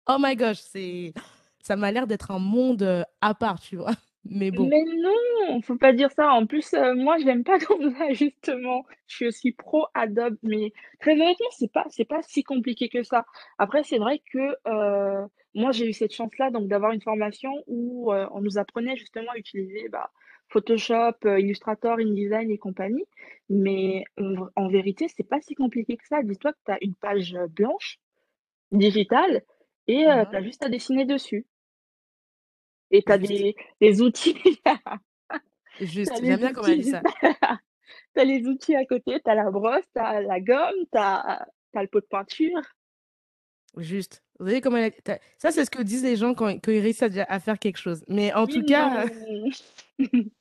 [0.08, 1.14] oh my gosh, c'est
[1.62, 3.92] ça m'a l'air d'être un monde, heu, à part, tu vois?
[4.24, 4.72] Mais bon.
[4.72, 6.30] Mais non, faut pas dire ça.
[6.32, 8.84] En plus, heu, moi, j'aime pas Canva justement.
[9.06, 13.02] Je suis aussi pro Adobe, mais très honnêtement, c'est pas c'est pas si compliqué que
[13.04, 13.24] ça.
[13.58, 18.12] Après, c'est vrai que, heu, moi, j'ai eu cette chance-là, donc d'avoir une formation où,
[18.12, 20.10] heu, on nous apprenait justement à utiliser, bah,
[20.48, 23.04] Photoshop, Illustrator, InDesign et compagnie.
[23.48, 24.04] Mais
[24.56, 26.22] en vérité, c'est pas si compliqué que ça.
[26.24, 27.98] Dis-toi que tu as une page, blanche,
[28.72, 29.42] digitale
[29.88, 31.46] et tu as juste à dessiner dessus
[32.90, 34.36] et tu as des des outils
[35.80, 36.12] juste.
[36.22, 37.02] J'aime bien comment elle dit ça.
[38.14, 40.98] tu as les outils à côté, tu as la brosse, tu as la gomme, tu
[40.98, 42.60] as le pot de peinture.
[43.76, 44.22] Juste.
[44.38, 46.80] Vous voyez comment elle a ça, c'est ce que disent les gens quand quand ils
[46.80, 48.04] réussissent à faire quelque chose.
[48.08, 49.06] Mais en Oui, tout cas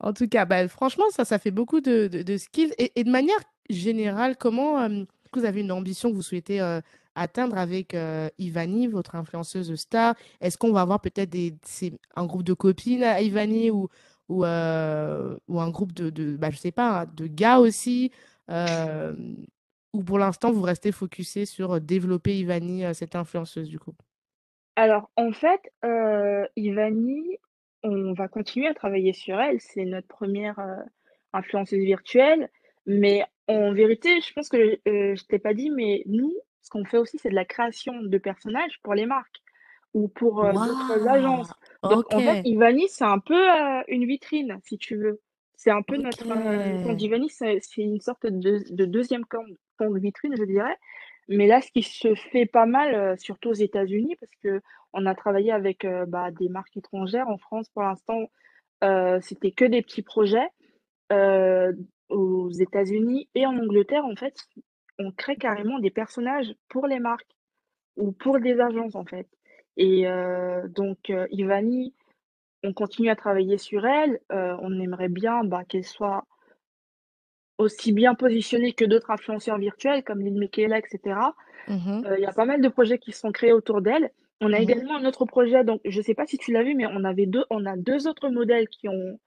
[0.00, 3.04] en tout cas, bah, franchement, ça, ça fait beaucoup de de de skills et et
[3.04, 6.80] de manière générale, comment, que vous avez une ambition que vous souhaitez, heu,
[7.20, 10.14] atteindre avec, heu, Ivani, votre influenceuse star?
[10.40, 11.36] Est-ce qu'on va avoir peut-être
[12.16, 13.88] un groupe de copines à Ivani ou
[14.28, 18.12] ou, heu, ou un groupe de bah, je sais pas, hein, de gars aussi?
[18.48, 19.44] Hem,
[19.92, 23.94] ou pour l'instant, vous restez focusés sur, développer Ivani, cette influenceuse, du coup?
[24.76, 25.60] Alors, en fait,
[26.56, 27.38] Ivani,
[27.82, 29.60] on va continuer à travailler sur elle.
[29.60, 30.84] C'est notre première re
[31.32, 32.48] influenceuse virtuelle,
[32.86, 34.56] mais en vérité, je pense que,
[34.88, 38.02] heu, je t'ai pas dit, mais nous, ce qu'on fait aussi, c'est de la création
[38.02, 39.40] de personnages pour les marques
[39.94, 41.50] ou pour, heu, d'autres agences.
[41.82, 45.20] Donc en fait, Ivani, c'est un peu, heu, une vitrine, si tu veux.
[45.56, 46.24] C'est un peu notre,
[46.86, 46.96] OK.
[46.96, 50.76] d'Ivani, c'est une sorte de de 2e compte compte vitrine, je dirais.
[51.28, 55.14] Mais là, ce qui se fait pas mal, heu, surtout aux États-Unis, parce qu'on a
[55.14, 57.28] travaillé avec, heu, bah, des marques étrangères.
[57.28, 58.30] En France, pour l'instant,
[59.20, 60.48] c'était que des petits projets.
[62.08, 64.34] Aux États-Unis et en Angleterre, en fait,
[65.00, 67.34] on crée carrément des personnages pour les marques
[67.96, 69.28] ou pour des agences, en fait
[69.76, 70.06] et
[70.80, 71.94] donc heu, Ivani,
[72.62, 74.20] on continue à travailler sur elle.
[74.30, 76.24] On aimerait bien, bah, qu'elle soit
[77.58, 81.34] aussi bien positionnée que d'autres influenceurs virtuels comme Lil Miquela et cetera.
[81.68, 84.10] Mmh il y a pas mal de projets qui sont créés autour d'elle.
[84.40, 84.62] On a Mmh mh.
[84.62, 87.26] également un autre projet, donc je sais pas si tu l'as vu, mais on avait
[87.26, 89.18] 2 on a 2 autres modèles qui ont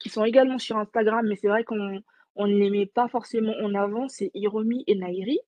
[0.00, 2.00] qui sont également sur Instagram, mais c'est vrai qu'on
[2.38, 5.40] on ne les met pas forcément en avant, c'est Hiromi et Nairi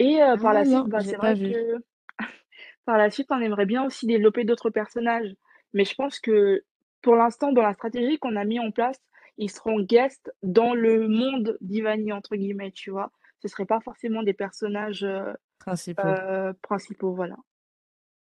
[0.00, 1.46] Et euh, par Ah la suite, bah, c'est vrai vu.
[1.48, 1.76] que
[2.86, 5.34] par la suite, on aimerait bien aussi développer d'autres personnages.
[5.74, 6.62] Mais je pense que
[7.02, 9.00] pour l'instant, dans la stratégie qu'on a mis en place,
[9.38, 13.12] ils seront guests dans le monde d'Ivani, entre guillemets, tu vois.
[13.40, 16.20] Ce ne seraient pas forcément des personnages euh, Principaux.
[16.20, 17.36] euh, principaux, voilà.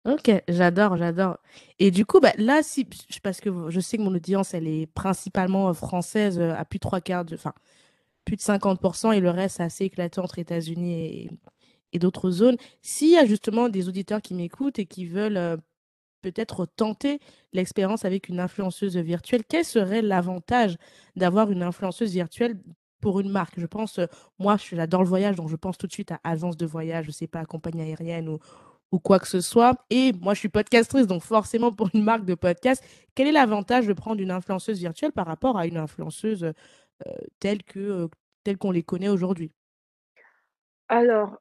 [0.06, 1.38] Ok, j'adore, j'adore.
[1.78, 2.88] Et du coup, bah, là, si,
[3.22, 7.02] parce que je sais que mon audience, elle est principalement française, à plus de trois
[7.02, 7.54] quarts de, enfin,
[8.26, 11.30] plus de 50%, et le reste, assez éclaté entre États-Unis
[11.94, 12.56] et, d'autres zones.
[12.82, 15.58] S'il y a justement des auditeurs qui m'écoutent et qui veulent euh,
[16.22, 17.20] peut-être tenter
[17.54, 20.78] l'expérience avec une influenceuse virtuelle, quel serait l'avantage
[21.16, 22.60] d'avoir une influenceuse virtuelle
[23.02, 23.60] pour une marque?
[23.60, 24.06] Je pense, euh,
[24.40, 27.06] moi, je- j'adore le voyage, donc je pense tout de suite à agence de voyage,
[27.08, 28.40] je sais pas, compagnie aérienne ou,
[28.92, 29.86] ou quoi que ce soit.
[29.90, 32.84] Et moi, je suis podcastrice, donc forcément, pour une marque de podcast,
[33.16, 36.54] quel est l'avantage de prendre une influenceuse virtuelle par rapport à une influenceuse
[37.08, 38.10] euh, telle que,
[38.60, 39.52] qu'on les connaît aujourd'hui?
[40.90, 41.40] Alors,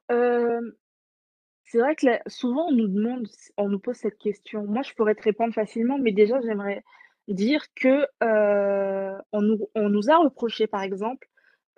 [1.63, 4.65] c'est vrai que là, souvent on nous demande, on nous pose cette question.
[4.65, 6.83] Moi, je pourrais te répondre facilement, mais déjà, j'aimerais
[7.29, 11.27] dire que euh, on nous, on nous a reproché, par exemple,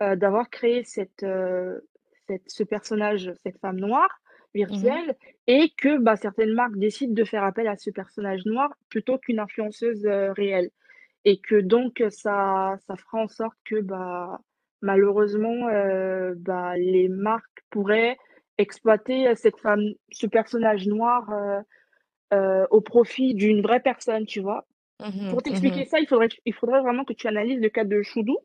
[0.01, 1.79] euh, d'avoir créé cette, euh,
[2.27, 4.09] cette, ce personnage, cette femme noire
[4.67, 5.15] Mhm, virtuelle,
[5.47, 9.39] et que bah, certaines marques décident de faire appel à ce personnage noir plutôt qu'une
[9.39, 10.71] influenceuse réelle.
[11.25, 14.39] Et que donc ça, ça fera en sorte que bah,
[14.81, 18.17] malheureusement, euh, bah, les marques pourraient
[18.57, 19.81] exploiter cette femme,
[20.11, 21.61] ce personnage noir euh,
[22.33, 24.65] euh, au profit d'une vraie personne, tu vois?
[24.99, 27.83] mhm, Pour t'expliquer mhm, ça, il faudrait, il faudrait vraiment que tu analyses le cas
[27.83, 28.37] de Choudou,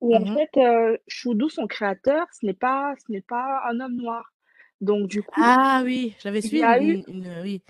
[0.00, 0.34] où en mhm.
[0.34, 4.32] fait, euh, Choudou, son créateur, ce n'est pas, ce n'est pas un homme noir.
[4.80, 7.62] Donc du coup, Ah oui, j'avais il y suivi a eu, une, une- une- oui.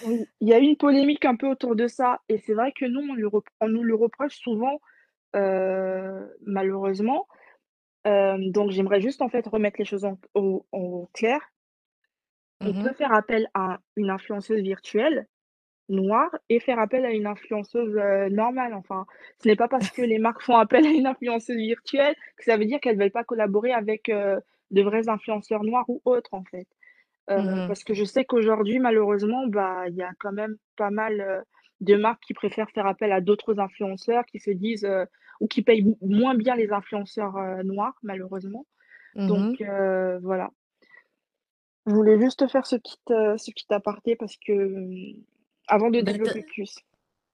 [0.00, 2.20] oui, il y a eu une polémique un peu autour de ça.
[2.28, 4.80] Et c'est vrai que nous, on, lui rep- on nous le reproche souvent,
[5.36, 7.26] euh, malheureusement.
[8.06, 11.40] Euh, donc j'aimerais juste en fait remettre les choses en, au- en clair.
[12.64, 15.26] On peut Mhm, faire appel à une influenceuse virtuelle
[15.90, 18.74] noire et faire appel à une influenceuse euh, normale.
[18.74, 19.06] Enfin,
[19.42, 22.56] ce n'est pas parce que les marques font appel à une influenceuse virtuelle que ça
[22.56, 24.08] veut dire qu'elles ne veulent pas collaborer avec
[24.70, 26.66] de vrais influenceurs noirs ou autres, en fait.
[27.30, 30.90] Euh, mhm, parce que je sais qu'aujourd'hui, malheureusement, bah, il y a quand même pas
[30.90, 31.40] mal euh,
[31.80, 35.06] de marques qui préfèrent faire appel à d'autres influenceurs qui se disent euh,
[35.40, 38.66] ou qui payent mo- moins bien les influenceurs noirs, malheureusement.
[39.16, 40.50] Donc euh, voilà.
[41.86, 45.12] Je voulais juste faire ce petit, ce petit aparté parce que euh,
[45.66, 46.78] avant de Bah, développer plus.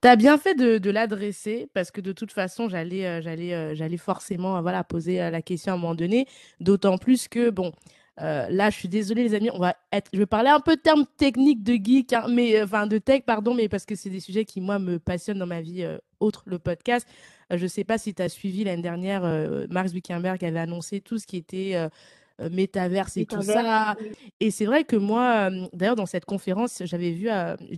[0.00, 3.74] T'as bien fait de, de l'adresser parce que de toute façon, j'allais euh, j'allais euh,
[3.74, 6.26] j'allais forcément euh, voilà, poser la question à un moment donné.
[6.60, 7.72] D'autant plus que, bon,
[8.18, 10.80] là, je suis désolée, les amis, on va être, je vais parler un peu de
[10.80, 14.20] termes techniques de geek, hein, mais, enfin de tech, pardon, mais parce que c'est des
[14.20, 15.86] sujets qui, moi, me passionnent dans ma vie,
[16.18, 17.06] autre le podcast.
[17.50, 19.22] Je ne sais pas si tu as suivi l'année dernière,
[19.70, 21.76] Mark Zuckerberg avait annoncé tout ce qui était.
[22.50, 23.96] métaverse et tout ça.
[24.38, 27.28] Et c'est vrai que moi, d'ailleurs, dans cette conférence, j'avais vu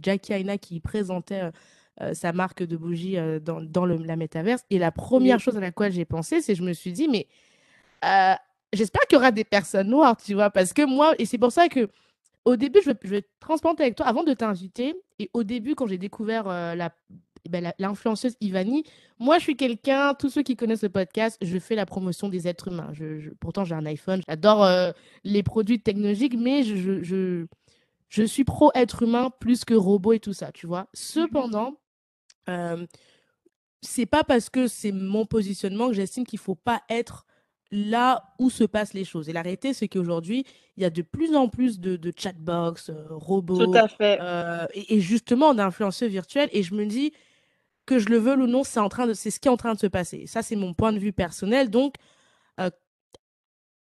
[0.02, 1.52] Jackie Aina qui présentait
[2.14, 4.62] sa marque de bougies euh, dans, dans le- la métaverse.
[4.70, 7.26] Et la première chose à laquelle j'ai pensé, c'est que je me suis dit, mais
[8.04, 8.34] euh,
[8.72, 11.52] j'espère qu'il y aura des personnes noires, tu vois, parce que moi, et c'est pour
[11.52, 11.88] ça que
[12.44, 14.96] au début, je vais, je vais être transparente avec toi avant de t'inviter.
[15.20, 16.90] Et au début, quand j'ai découvert euh, la,
[17.48, 18.82] ben, la- l'influenceuse Ivani,
[19.20, 22.48] moi, je suis quelqu'un, tous ceux qui connaissent le podcast, je fais la promotion des
[22.48, 22.88] êtres humains.
[22.94, 24.90] Je, je- pourtant, j'ai un iPhone, j'adore euh,
[25.22, 27.46] les produits technologiques, mais je,
[28.08, 30.80] je, suis pro être humain plus que robot et tout ça, tu vois.
[30.80, 30.86] Mhm.
[30.94, 31.76] Cependant,
[32.48, 32.86] euh,
[33.80, 37.26] c'est pas parce que c'est mon positionnement que j'estime qu'il faut pas être
[37.70, 39.28] là où se passent les choses.
[39.28, 40.44] Et la réalité, c'est qu'aujourd'hui,
[40.76, 44.20] il y a de plus en plus de, de chatbox, euh, tout robots, à fait.
[44.20, 46.50] euh, et, et justement d'influenceurs virtuels.
[46.52, 47.12] Et je me dis
[47.86, 49.56] que je le veux ou non, c'est en train de, c'est ce qui est en
[49.56, 50.26] train de se passer.
[50.26, 51.70] Ça, c'est mon point de vue personnel.
[51.70, 51.94] Donc,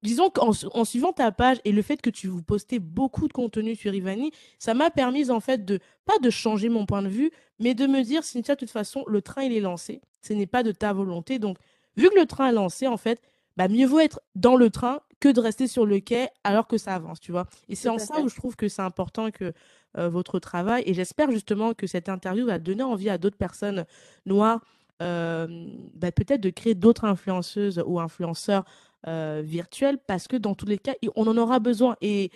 [0.03, 3.33] disons qu'en en suivant ta page et le fait que tu vous postez beaucoup de
[3.33, 7.07] contenu sur Ivani, ça m'a permis en fait de, pas de changer mon point de
[7.07, 10.01] vue, mais de me dire, Cynthia, de toute façon, le train, il est lancé.
[10.21, 11.39] Ce n'est pas de ta volonté.
[11.39, 11.57] Donc,
[11.97, 13.21] vu que le train est lancé, en fait,
[13.57, 16.77] bah, mieux vaut être dans le train que de rester sur le quai alors que
[16.77, 17.47] ça avance, tu vois.
[17.69, 19.53] Et c'est en ça où je trouve que c'est important que
[19.97, 23.85] euh, votre travail, et j'espère justement que cette interview va donner envie à d'autres personnes
[24.25, 24.59] noires,
[25.01, 28.65] euh, bah, peut-être de créer d'autres influenceuses ou influenceurs
[29.07, 31.95] euh, virtuelle parce que dans tous les cas, on en aura besoin.
[32.01, 32.31] Et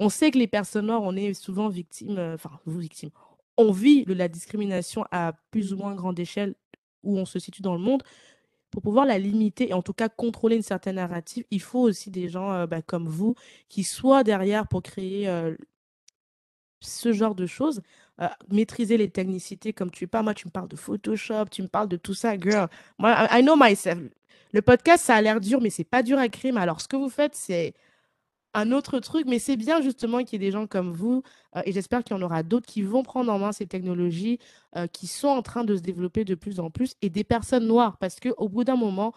[0.00, 3.10] on sait que les personnes noires, on est souvent victimes, euh, enfin, vous victimes,
[3.58, 6.54] on vit de la discrimination à plus ou moins grande échelle
[7.02, 8.02] où on se situe dans le monde.
[8.70, 12.10] Pour pouvoir la limiter et en tout cas contrôler une certaine narrative, il faut aussi
[12.10, 13.34] des gens euh, bah, comme vous
[13.68, 15.54] qui soient derrière pour créer euh,
[16.80, 17.82] ce genre de choses,
[18.50, 20.24] maîtriser les technicités comme tu parles.
[20.24, 22.68] Moi, tu me parles de Photoshop, tu me parles de tout ça, girl.
[22.98, 23.98] Moi, I know myself.
[24.52, 26.52] Le podcast, ça a l'air dur, mais c'est pas dur à créer.
[26.52, 27.74] Mais alors, ce que vous faites, c'est
[28.54, 31.22] un autre truc, mais c'est bien justement qu'il y ait des gens comme vous,
[31.56, 34.38] euh, et j'espère qu'il y en aura d'autres qui vont prendre en main ces technologies,
[34.76, 37.66] euh, qui sont en train de se développer de plus en plus, et des personnes
[37.66, 39.12] noires, parce qu'au bout d'un moment,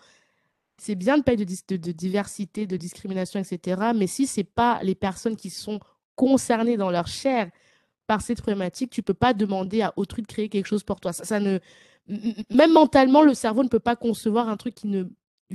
[0.78, 4.96] c'est bien de parler de, diversité, de discrimination, etc., mais si ce n'est pas les
[4.96, 5.80] personnes qui sont
[6.16, 7.50] concernées dans leur chair
[8.08, 11.00] par cette problématique, tu ne peux pas demander à autrui de créer quelque chose pour
[11.00, 11.14] toi.
[11.14, 11.60] Ça ne...
[12.50, 15.06] Même mentalement, le cerveau ne peut pas concevoir un truc qui ne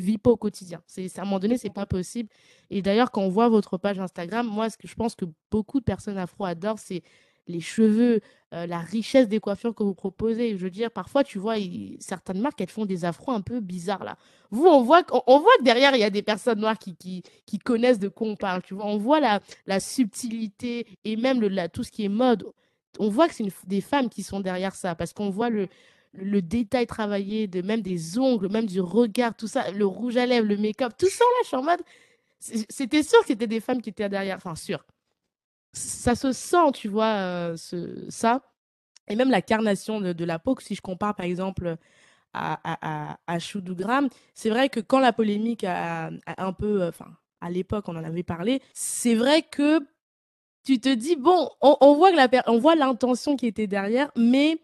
[0.01, 0.83] vit pas au quotidien.
[0.87, 2.29] C'est, à un moment donné, c'est pas possible.
[2.71, 5.81] Et d'ailleurs, quand on voit votre page Instagram, moi, ce que je pense que beaucoup
[5.81, 7.03] de personnes afro adorent, c'est
[7.49, 8.21] les cheveux,
[8.55, 10.57] euh, la richesse des coiffures que vous proposez.
[10.57, 11.57] Je veux dire, parfois, tu vois,
[11.99, 14.17] certaines marques, elles font des afros un peu bizarres, là.
[14.51, 17.23] Vous, on voit, on, voit que derrière, il y a des personnes noires qui,
[17.65, 18.87] connaissent de quoi on parle, tu vois.
[18.87, 22.47] On voit la, subtilité et même tout ce qui est mode.
[22.99, 25.69] On voit que c'est des femmes qui sont derrière ça, parce qu'on voit le,
[26.13, 30.27] le détail travaillé, de même des ongles, même du regard, tout ça, le rouge à
[30.27, 31.81] lèvres, le make-up, tout ça là, je suis en mode.
[32.41, 34.85] C'était sûr que c'était des femmes qui étaient derrière, enfin sûr.
[35.73, 37.57] Ça se sent, tu vois, euh,
[38.09, 38.43] ça.
[39.09, 41.77] Et même la carnation de, la peau, si je compare par exemple
[42.35, 43.39] à, à, à,
[44.35, 48.05] c'est vrai que quand la polémique a, un peu, euh, enfin, à l'époque, on en
[48.05, 49.81] avait parlé, c'est vrai que
[50.65, 52.11] tu te dis, bon, on, voit
[52.47, 54.59] on voit l'intention qui était derrière, mais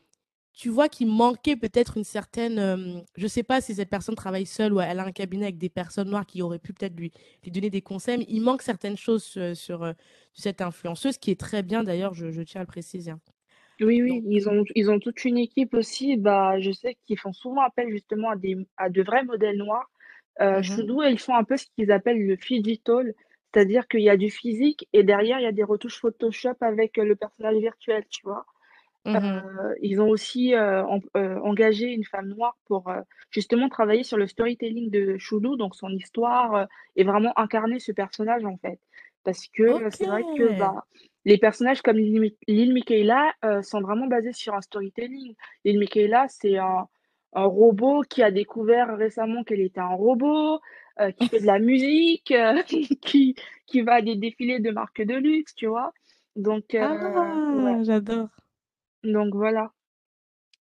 [0.54, 2.58] tu vois qu'il manquait peut-être une certaine.
[2.58, 5.46] Euh, je ne sais pas si cette personne travaille seule ou elle a un cabinet
[5.46, 7.12] avec des personnes noires qui auraient pu peut-être lui,
[7.42, 9.92] lui donner des conseils, mais il manque certaines choses sur, sur, euh,
[10.32, 13.10] cette influenceuse, qui est très bien d'ailleurs, je, tiens à le préciser.
[13.10, 13.20] Hein.
[13.80, 16.16] Oui, oui, ils ont, ils ont toute une équipe aussi.
[16.16, 19.90] Bah, je sais qu'ils font souvent appel justement à, des, à de vrais modèles noirs.
[20.40, 23.14] Euh, mmh ils font un peu ce qu'ils appellent le phygital,
[23.52, 26.96] c'est-à-dire qu'il y a du physique et derrière, il y a des retouches Photoshop avec
[26.96, 28.44] le personnage virtuel, tu vois.
[29.04, 30.82] Mmh euh, ils ont aussi euh,
[31.16, 32.90] euh, engagé une femme noire pour
[33.30, 38.44] justement travailler sur le storytelling de Choulou, donc son histoire et vraiment incarner ce personnage
[38.44, 38.78] en fait.
[39.22, 40.84] Parce que c'est vrai que bah,
[41.24, 45.34] les personnages comme Lil Michaela sont vraiment basés sur un storytelling.
[45.64, 46.86] Lil Michaela, c'est un,
[47.34, 50.60] un, robot qui a découvert récemment qu'elle était un robot,
[51.18, 52.34] qui fait de la musique,
[53.02, 53.34] qui,
[53.66, 55.92] qui va à des défilés de marques de luxe, tu vois.
[56.36, 58.28] Donc, ah, j'adore.
[59.04, 59.72] Donc voilà.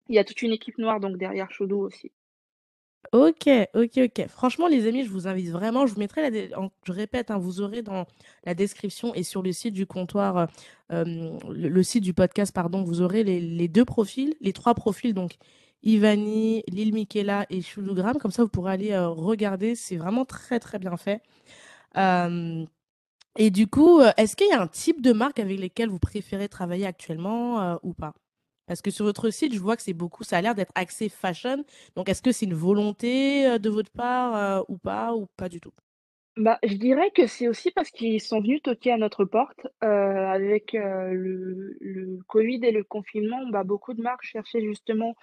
[0.09, 2.12] Il y a toute une équipe noire donc derrière Choudou aussi.
[3.11, 4.26] OK, OK, OK.
[4.28, 5.87] Franchement, les amis, je vous invite vraiment.
[5.87, 8.07] Je vous mettrai la je répète, hein, vous aurez dans
[8.44, 10.48] la description et sur le site du comptoir,
[10.92, 11.05] euh,
[11.50, 15.37] le, site du podcast, pardon, vous aurez les, deux profils, les trois profils, donc
[15.83, 18.18] Ivani, Lil Michaela et Choudougram.
[18.18, 19.74] Comme ça, vous pourrez aller euh, regarder.
[19.74, 21.20] C'est vraiment très, très bien fait.
[23.37, 25.98] et du coup, euh, est-ce qu'il y a un type de marque avec lesquelles vous
[25.98, 28.14] préférez travailler actuellement ou pas?
[28.66, 31.09] Parce que sur votre site, je vois que c'est beaucoup, ça a l'air d'être axé
[31.09, 31.64] fashion.
[31.96, 35.48] Donc, est-ce que c'est une volonté euh, de votre part euh, ou pas, ou pas
[35.48, 35.72] du tout?
[36.37, 39.66] Bah, je dirais que c'est aussi parce qu'ils sont venus toquer à notre porte.
[39.85, 45.14] Euh, avec le, Covid et le confinement, beaucoup de marques cherchaient justement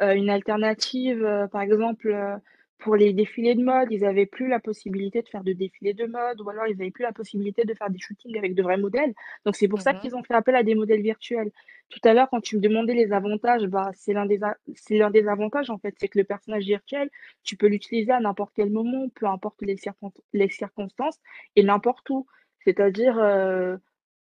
[0.00, 1.48] une alternative.
[1.50, 2.38] par exemple,
[2.78, 6.06] pour les défilés de mode, ils n'avaient plus la possibilité de faire de défilés de
[6.06, 8.76] mode, ou alors ils n'avaient plus la possibilité de faire des shootings avec de vrais
[8.76, 9.14] modèles.
[9.44, 11.50] Donc c'est pour ça mmh qu'ils ont fait appel à des modèles virtuels.
[11.88, 14.38] Tout à l'heure, quand tu me demandais les avantages, bah, c'est l'un des,
[14.90, 17.10] l'un des avantages en fait, c'est que le personnage virtuel,
[17.42, 19.76] tu peux l'utiliser à n'importe quel moment, peu importe les,
[20.32, 21.18] les circonstances
[21.56, 22.26] et n'importe où.
[22.64, 23.76] C'est-à-dire, euh,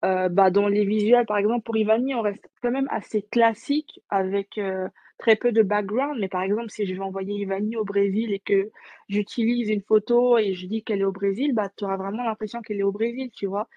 [0.04, 4.00] euh, bah, dans les visuels, par exemple, pour Ivani, on reste quand même assez classique
[4.08, 4.88] avec euh,
[5.18, 6.18] très peu de background.
[6.20, 8.70] Mais par exemple, si je vais envoyer Ivani au Brésil et que
[9.08, 12.62] j'utilise une photo et je dis qu'elle est au Brésil, bah, tu auras vraiment l'impression
[12.62, 13.68] qu'elle est au Brésil, tu vois.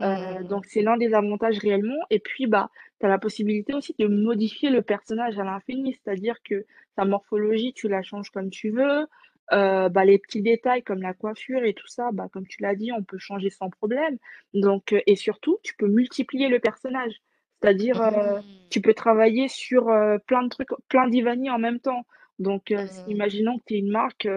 [0.00, 0.48] Euh, mmh.
[0.48, 1.98] donc, c'est l'un des avantages réellement.
[2.10, 6.36] Et puis, bah, tu as la possibilité aussi de modifier le personnage à l'infini, c'est-à-dire
[6.44, 6.64] que
[6.96, 9.06] sa morphologie, tu la changes comme tu veux.
[9.52, 12.74] Euh, bah, les petits détails comme la coiffure et tout ça, bah, comme tu l'as
[12.74, 14.18] dit, on peut changer sans problème.
[14.52, 17.14] Donc, euh, et surtout, tu peux multiplier le personnage.
[17.60, 18.42] C'est-à-dire, euh, mmh.
[18.70, 19.86] tu peux travailler sur
[20.26, 22.06] plein de trucs, plein d'Ivani en même temps.
[22.38, 23.10] Donc, mmh.
[23.10, 24.28] imaginons que tu es une marque,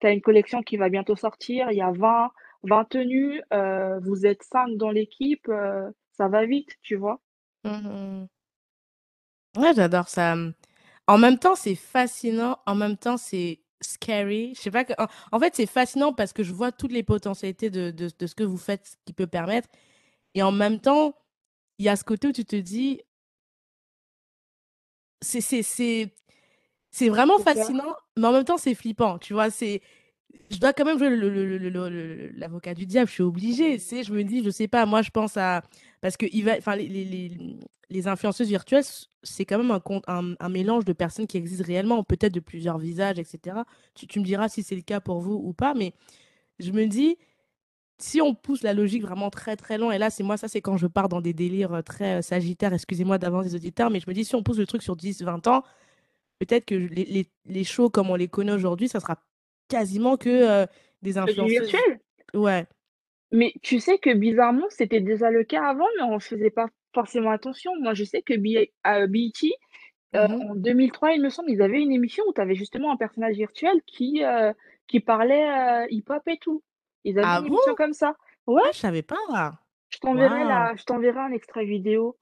[0.00, 2.30] tu as une collection qui va bientôt sortir, il y a 20,
[2.64, 3.42] 20 tenues,
[4.02, 5.50] vous êtes 5 dans l'équipe,
[6.12, 7.20] ça va vite, tu vois.
[7.64, 8.26] Mmh
[9.56, 10.34] ouais, j'adore ça.
[11.06, 14.54] En même temps, c'est fascinant, en même temps, c'est scary.
[14.54, 14.84] Je sais pas.
[15.32, 18.34] En, fait, c'est fascinant parce que je vois toutes les potentialités de, de, de, ce
[18.34, 19.68] que vous faites, ce qui peut permettre.
[20.34, 21.14] Et en même temps,
[21.82, 23.00] il y a ce côté où tu te dis.
[25.20, 26.14] C'est, c'est, c'est,
[26.92, 29.18] c'est vraiment fascinant, mais en même temps, c'est flippant.
[29.18, 29.82] Tu vois, c'est.
[30.50, 31.10] Je dois quand même jouer
[32.36, 33.78] l'avocat du diable, je suis obligée.
[33.78, 35.62] C'est, je me dis, je sais pas, moi, je pense à.
[36.00, 37.36] Parce que il va, enfin, les, les,
[37.90, 38.84] les influenceuses virtuelles,
[39.24, 42.78] c'est quand même un, un, un, mélange de personnes qui existent réellement, peut-être de plusieurs
[42.78, 43.56] visages, etc.
[43.94, 45.94] Tu, tu me diras si c'est le cas pour vous ou pas, mais
[46.60, 47.18] je me dis,
[48.02, 50.60] si on pousse la logique vraiment très très loin, et là, c'est moi, ça, c'est
[50.60, 54.00] quand je pars dans des délires euh, très euh, sagittaires, excusez-moi d'avance des auditeurs, mais
[54.00, 55.62] je me dis, si on pousse le truc sur 10, 20 ans,
[56.38, 59.18] peut-être que les, les, les, shows comme on les connaît aujourd'hui, ça sera
[59.68, 60.66] quasiment que euh,
[61.02, 61.80] des influenceurs.
[62.34, 62.66] Ouais.
[63.30, 66.68] Mais tu sais que bizarrement, c'était déjà le cas avant, mais on ne faisait pas
[66.94, 67.72] forcément attention.
[67.80, 68.72] Moi, je sais que BET,
[70.14, 72.96] mmh en 2003, il me semble, ils avaient une émission où tu avais justement un
[72.98, 74.20] personnage virtuel qui,
[74.86, 76.62] qui parlait hip-hop et tout.
[77.04, 77.56] Ils avaient Ah une bon?
[77.56, 78.16] émission comme ça.
[78.46, 79.16] Ouais, Ah, je savais pas.
[79.90, 80.44] je t'enverrai Waouh.
[80.44, 82.18] la je t'enverrai un extrait vidéo.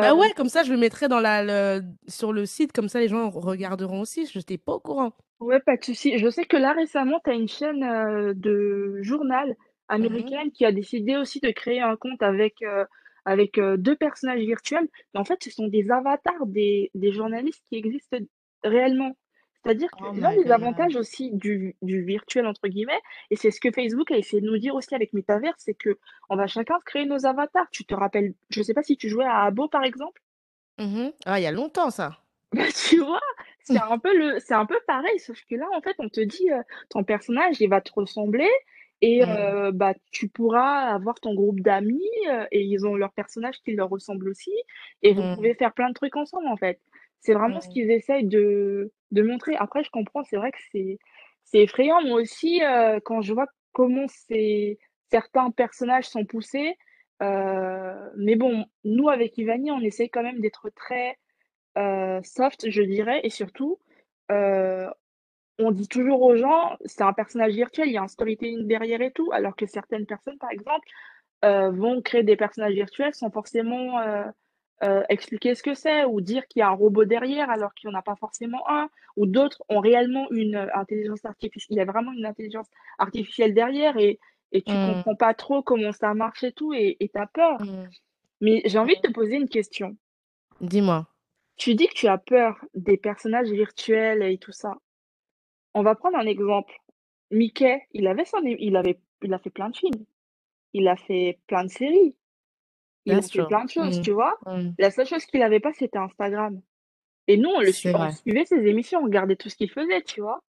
[0.00, 1.42] Bah Hem, ouais, comme ça, je le mettrai dans la,
[1.80, 4.26] le- sur le site, comme ça, les gens regarderont aussi.
[4.26, 5.12] Je n'étais pas au courant.
[5.40, 6.18] ouais, pas de souci.
[6.18, 9.54] Je sais que là, récemment, tu as une chaîne, heu, de journal
[9.98, 10.32] Mhm.
[10.34, 12.84] américaine qui a décidé aussi de créer un compte avec, heu,
[13.24, 14.88] avec, heu, 2 personnages virtuels.
[15.14, 18.16] Mais en fait, ce sont des avatars des des journalistes qui existent
[18.64, 19.12] réellement.
[19.64, 23.60] C'est-à-dire que Oh l'un des avantages aussi du du «virtuel» entre guillemets et c'est ce
[23.60, 27.06] que Facebook a essayé de nous dire aussi avec Metaverse, c'est qu'on va chacun créer
[27.06, 27.68] nos avatars.
[27.70, 30.20] Tu te rappelles je sais pas si tu jouais à Habbo, par exemple?
[30.78, 31.12] Mhm.
[31.24, 32.18] Ah, il y a longtemps, ça.
[32.54, 33.20] Bah, tu vois?
[33.64, 36.20] C'est un peu le c'est un peu pareil, sauf que là, en fait, on te
[36.20, 36.48] dit,
[36.90, 38.48] ton personnage, il va te ressembler
[39.00, 42.02] et Mm, heu, bah, tu pourras avoir ton groupe d'amis,
[42.52, 44.52] et ils ont leur personnage qui leur ressemble aussi
[45.02, 46.80] et vous mm, pouvez faire plein de trucs ensemble, en fait.
[47.24, 49.54] C'est vraiment ce qu'ils essayent de de montrer.
[49.56, 50.98] Après, je comprends, c'est vrai que c'est
[51.44, 52.02] c'est effrayant.
[52.02, 52.60] Moi aussi,
[53.04, 54.06] quand je vois comment
[55.10, 56.76] certains personnages sont poussés,
[57.20, 61.16] mais bon, nous, avec Ivani, on essaye quand même d'être très
[62.24, 63.78] soft, je dirais et surtout,
[64.28, 69.00] on dit toujours aux gens: «C'est un personnage virtuel, il y a un storytelling derrière
[69.00, 70.86] et tout», alors que certaines personnes, par exemple,
[71.42, 74.00] vont créer des personnages virtuels sans forcément,
[74.82, 77.90] heu, expliquer ce que c'est ou dire qu'il y a un robot derrière alors qu'il
[77.90, 81.76] y en a pas forcément un ou d'autres ont réellement une, heu, intelligence artifici il
[81.76, 82.68] y a vraiment une intelligence
[82.98, 84.18] artificielle derrière et
[84.52, 87.58] et tu mm, comprends pas trop comment ça marche et tout et tu as peur.
[87.60, 87.88] mm,
[88.40, 89.02] Mais j'ai envie de mm.
[89.08, 89.96] te poser une question.
[90.60, 91.06] Dis-moi.
[91.56, 94.74] Tu dis que tu as peur des personnages virtuels et tout ça.
[95.74, 96.74] On va prendre un exemple.
[97.30, 100.04] Mickey, il avait son il avait il a fait plein de films,
[100.74, 102.14] il a fait plein de séries,
[103.06, 103.46] il a true.
[103.48, 104.38] plein de choses, Mm, tu vois?
[104.46, 104.70] mm.
[104.78, 106.60] La seule chose qu'il avait pas, c'était Instagram
[107.28, 110.02] et nous, on le C'est on suivait ses émissions, on regardait tout ce qu'il faisait,
[110.02, 110.42] tu vois?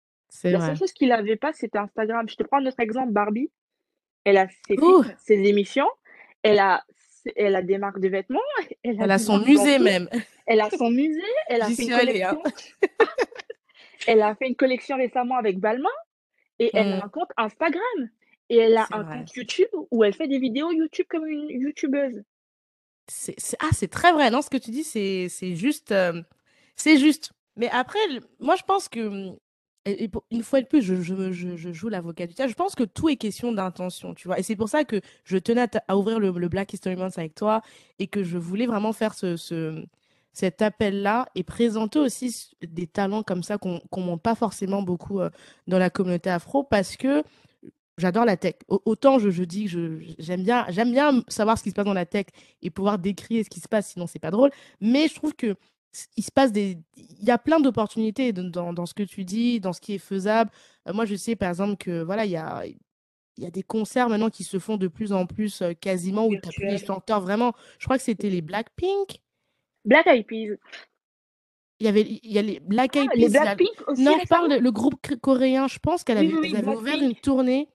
[0.51, 2.27] La seule chose qu'il avait pas, c'était Instagram.
[2.29, 3.51] Je te prends un autre exemple, Barbie,
[4.23, 5.89] elle a ses Ouh, films, ses émissions,
[6.43, 6.83] elle a
[7.35, 8.39] elle a des marques de vêtements,
[8.83, 10.09] elle a elle a des son musée même.
[10.47, 11.99] elle a son musée, elle a fait une hein.
[11.99, 12.43] collection
[14.07, 15.89] elle a fait une collection récemment avec Balmain.
[16.59, 18.09] Et elle a Mm, un compte Instagram
[18.49, 19.17] et elle a un vrai.
[19.19, 22.23] compte YouTube où elle fait des vidéos YouTube comme une youtubeuse.
[23.07, 24.31] C'est, Ah, c'est très vrai.
[24.31, 25.91] Non, ce que tu dis, c'est, juste.
[25.91, 26.21] euh,
[26.75, 27.31] C'est juste.
[27.57, 27.99] Mais après,
[28.39, 29.35] moi, je pense que.
[30.11, 30.95] pour- une fois de plus, je,
[31.73, 32.51] joue l'avocat du diable.
[32.51, 34.39] Je pense que tout est question d'intention, tu vois.
[34.39, 37.61] Et c'est pour ça que je tenais à, ouvrir le, Black History Month avec toi
[37.99, 39.85] et que je voulais vraiment faire ce, ce-
[40.33, 45.19] cet appel-là et présenter aussi des talents comme ça qu'on qu'on montre pas forcément beaucoup
[45.19, 45.29] euh,
[45.67, 47.23] dans la communauté afro parce que
[47.97, 48.55] J'adore la tech.
[48.67, 51.85] Au- Autant je, je dis que j'aime bien, j'aime bien savoir ce qui se passe
[51.85, 52.25] dans la tech
[52.61, 54.49] et pouvoir décrire ce qui se passe, sinon c'est pas drôle.
[54.79, 55.55] Mais je trouve que
[56.15, 59.59] il se passe des, il y a plein d'opportunités dans, dans ce que tu dis,
[59.59, 60.49] dans ce qui est faisable.
[60.87, 63.61] Euh, moi, je sais par exemple que voilà, il y a, il y a des
[63.63, 66.67] concerts maintenant qui se font de plus en plus euh, quasiment où tu n'as plus
[66.67, 67.51] les chanteurs vraiment.
[67.77, 69.19] Je crois que c'était les Blackpink.
[69.83, 70.55] Black Eyed Peas.
[71.81, 73.29] Il y avait, il y a les Black Eyed Ah, les Peas.
[73.29, 75.67] il y a- Blackpink aussi Non, parle le groupe coréen.
[75.67, 77.67] Je pense qu'elles Oui, oui, oui, avaient ouvert une tournée.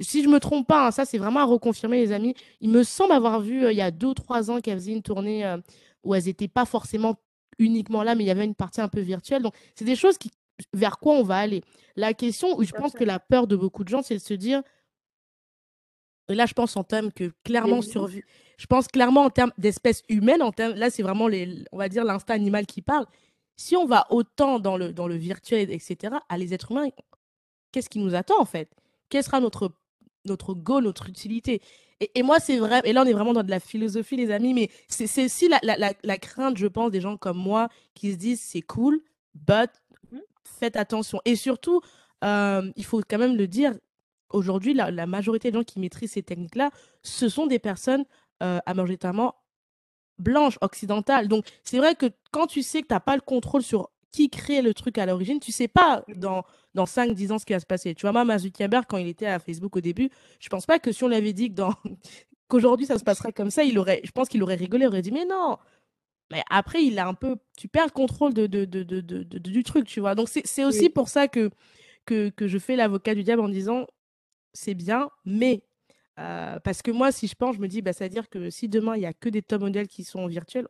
[0.00, 2.34] Si je me trompe pas, hein, ça c'est vraiment à reconfirmer, les amis.
[2.60, 4.92] Il me semble avoir vu euh, il y a deux ou trois ans qu'elles faisaient
[4.92, 5.58] une tournée euh,
[6.02, 7.16] où elles n'étaient pas forcément
[7.58, 9.42] uniquement là, mais il y avait une partie un peu virtuelle.
[9.42, 10.30] Donc, c'est des choses qui,
[10.72, 11.62] vers quoi on va aller.
[11.96, 14.34] La question où je pense que la peur de beaucoup de gens, c'est de se
[14.34, 14.62] dire,
[16.28, 18.22] et là je pense en termes que clairement survie,
[18.56, 21.88] je pense clairement en termes d'espèces humaines, en termes, là c'est vraiment les, on va
[21.88, 23.06] dire l'instinct animal qui parle.
[23.56, 26.88] Si on va autant dans le, dans le virtuel, etc., à les êtres humains,
[27.70, 28.68] qu'est-ce qui nous attend en fait?
[29.08, 29.72] Quel sera notre,
[30.24, 31.60] notre goal, notre utilité?
[32.00, 34.30] Et, et moi, c'est vrai, et là on est vraiment dans de la philosophie, les
[34.30, 37.68] amis, mais c'est aussi la, la, la, la crainte, je pense, des gens comme moi
[37.94, 39.00] qui se disent c'est cool,
[39.34, 39.70] but
[40.12, 41.20] Mmh, faites attention.
[41.24, 41.80] Et surtout,
[42.24, 43.74] euh, il faut quand même le dire,
[44.30, 46.70] aujourd'hui, la, la majorité des gens qui maîtrisent ces techniques-là,
[47.02, 48.04] ce sont des personnes
[48.42, 49.34] euh, à majoritairement
[50.18, 51.28] blanches, occidentales.
[51.28, 54.30] Donc, c'est vrai que quand tu sais que tu n'as pas le contrôle sur qui
[54.30, 56.44] crée le truc à l'origine, tu sais pas dans,
[56.74, 57.94] dans 5-10 ans ce qui va se passer.
[57.94, 60.10] Tu vois, moi, Mark Zuckerberg, quand il était à Facebook au début,
[60.40, 61.74] je pense pas que si on lui avait dit que dans...
[62.48, 65.02] qu'aujourd'hui ça se passerait comme ça, il aurait, je pense qu'il aurait rigolé, il aurait
[65.02, 65.58] dit, mais non,
[66.32, 69.62] mais après, il a un peu, tu perds le contrôle de, de, de, de, du
[69.64, 70.14] truc, tu vois.
[70.14, 70.90] Donc, c'est c'est aussi Oui.
[70.94, 71.50] pour ça que,
[72.06, 73.86] que, que je fais l'avocat du diable en disant,
[74.54, 75.62] c'est bien, mais
[76.20, 78.96] Euh, parce que moi, si je pense, je me dis, bah, c'est-à-dire que si demain,
[78.96, 80.68] il n'y a que des top modèles qui sont virtuels,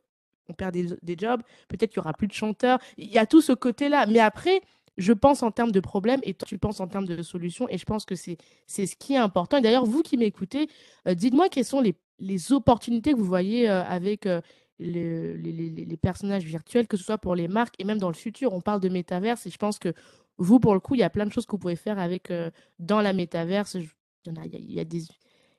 [0.49, 2.79] on perd des, des jobs, peut-être qu'il n'y aura plus de chanteurs.
[2.99, 4.07] Il y a tout ce côté-là.
[4.07, 4.61] Mais après,
[4.97, 7.69] je pense en termes de problèmes et toi, tu penses en termes de solutions.
[7.69, 8.37] Et je pense que c'est
[8.67, 9.59] ce qui est important.
[9.59, 10.69] Et d'ailleurs, vous qui m'écoutez,
[11.09, 11.95] euh, dites-moi quelles sont les,
[12.53, 14.41] opportunités que vous voyez euh, avec euh,
[14.79, 18.53] les, personnages virtuels, que ce soit pour les marques et même dans le futur.
[18.53, 19.93] On parle de métaverse et je pense que
[20.39, 22.33] vous, pour le coup, il y a plein de choses que vous pouvez faire avec
[22.79, 23.75] dans la métaverse.
[23.75, 25.03] Il y, il y a des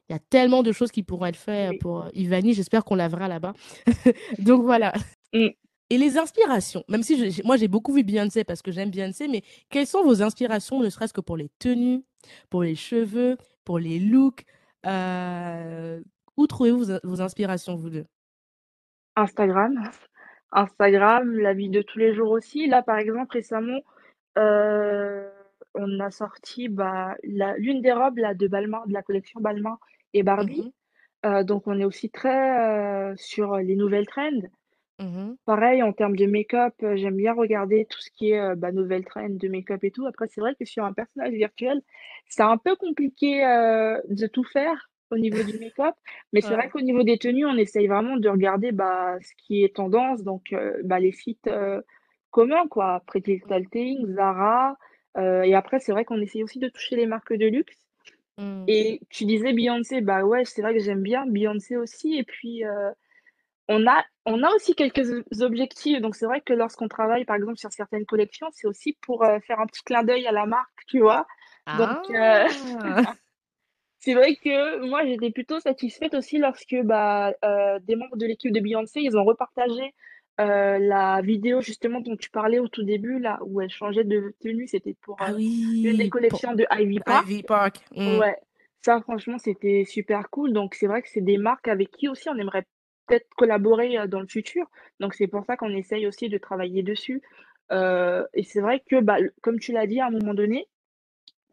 [0.10, 2.54] il y a tellement de choses qui pourront être faites pour Ivani.
[2.54, 3.54] J'espère qu'on la verra là-bas.
[4.40, 4.94] Donc voilà.
[5.34, 5.48] Mm.
[5.92, 9.44] Et les inspirations, même si moi j'ai beaucoup vu Beyoncé parce que j'aime Beyoncé, mais
[9.70, 12.04] quelles sont vos inspirations, ne serait-ce que pour les tenues,
[12.50, 14.46] pour les cheveux, pour les looks
[14.88, 16.02] euh,
[16.38, 18.06] Où trouvez-vous vos inspirations, vous deux?
[19.16, 19.92] Instagram.
[20.52, 22.66] Instagram, la vie de tous les jours aussi.
[22.68, 23.82] Là, par exemple, récemment,
[24.40, 25.30] euh,
[25.76, 29.78] on a sorti bah, l'une des robes là, de Balmain, de la collection Balmain
[30.16, 30.62] et Barbie.
[30.62, 30.72] Mmh
[31.26, 34.42] euh, donc, on est aussi très sur les nouvelles trends.
[35.00, 38.56] Mmh Pareil, en termes de make-up, euh, j'aime bien regarder tout ce qui est, euh,
[38.56, 40.06] bah, nouvelles trends de make-up et tout.
[40.06, 41.82] Après, c'est vrai que sur un personnage virtuel,
[42.28, 45.96] c'est un peu compliqué, euh, de tout faire au niveau du make-up.
[46.32, 49.64] Mais c'est vrai qu'au niveau des tenues, on essaye vraiment de regarder, bah, ce qui
[49.64, 51.50] est tendance, donc bah, les sites,
[52.32, 53.04] communs quoi.
[53.06, 54.78] Pretty Little Things, Zara,
[55.18, 57.85] et après c'est vrai qu'on essaye aussi de toucher les marques de luxe.
[58.38, 58.66] Mmh.
[58.68, 62.64] Et tu disais Beyoncé, bah, ouais, c'est vrai que j'aime bien Beyoncé aussi et puis,
[63.68, 66.02] on a, on a aussi quelques objectifs.
[66.02, 69.40] Donc, c'est vrai que lorsqu'on travaille, par exemple, sur certaines collections, c'est aussi pour euh,
[69.40, 71.26] faire un petit clin d'œil à la marque, tu vois.
[71.74, 72.48] Donc, euh,
[72.80, 73.02] Ah!
[74.00, 78.52] c'est vrai que moi, j'étais plutôt satisfaite aussi lorsque bah, euh, des membres de l'équipe
[78.52, 79.94] de Beyoncé, ils ont repartagé
[80.38, 84.68] la vidéo justement dont tu parlais au tout début, là, où elle changeait de tenue.
[84.68, 87.26] C'était pour Ah une des collections de Ivy Park.
[87.28, 87.86] Ivy Park.
[87.96, 88.18] Mmh.
[88.18, 88.38] Ouais,
[88.82, 90.54] ça, franchement, c'était super cool.
[90.54, 92.66] Donc, c'est vrai que c'est des marques avec qui aussi on aimerait
[93.08, 94.66] peut-être collaborer, dans le futur.
[95.00, 97.22] Donc c'est pour ça qu'on essaye aussi de travailler dessus.
[97.72, 100.68] et c'est vrai que, bah, comme tu l'as dit à un moment donné,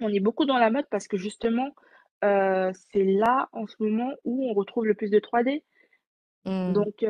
[0.01, 1.74] on est beaucoup dans la mode parce que justement,
[2.22, 5.62] c'est là, en ce moment, où on retrouve le plus de 3D.
[6.47, 6.72] Mmh.
[6.72, 7.05] Donc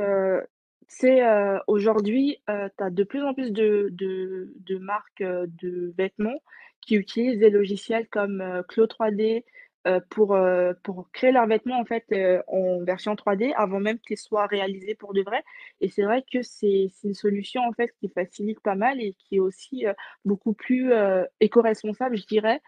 [0.95, 1.23] c'est
[1.67, 6.41] aujourd'hui, tu as de plus en plus de de de marques, de vêtements
[6.81, 9.45] qui utilisent des logiciels comme, Claude 3D,
[9.89, 13.99] euh, pour, euh, pour créer leurs vêtements en fait euh, en version 3D avant même
[13.99, 15.43] qu'ils soient réalisés pour de vrai.
[15.81, 19.37] Et c'est vrai que c'est une solution en fait qui facilite pas mal et qui
[19.37, 19.85] est aussi
[20.25, 20.93] beaucoup plus
[21.41, 22.61] éco-responsable, je dirais,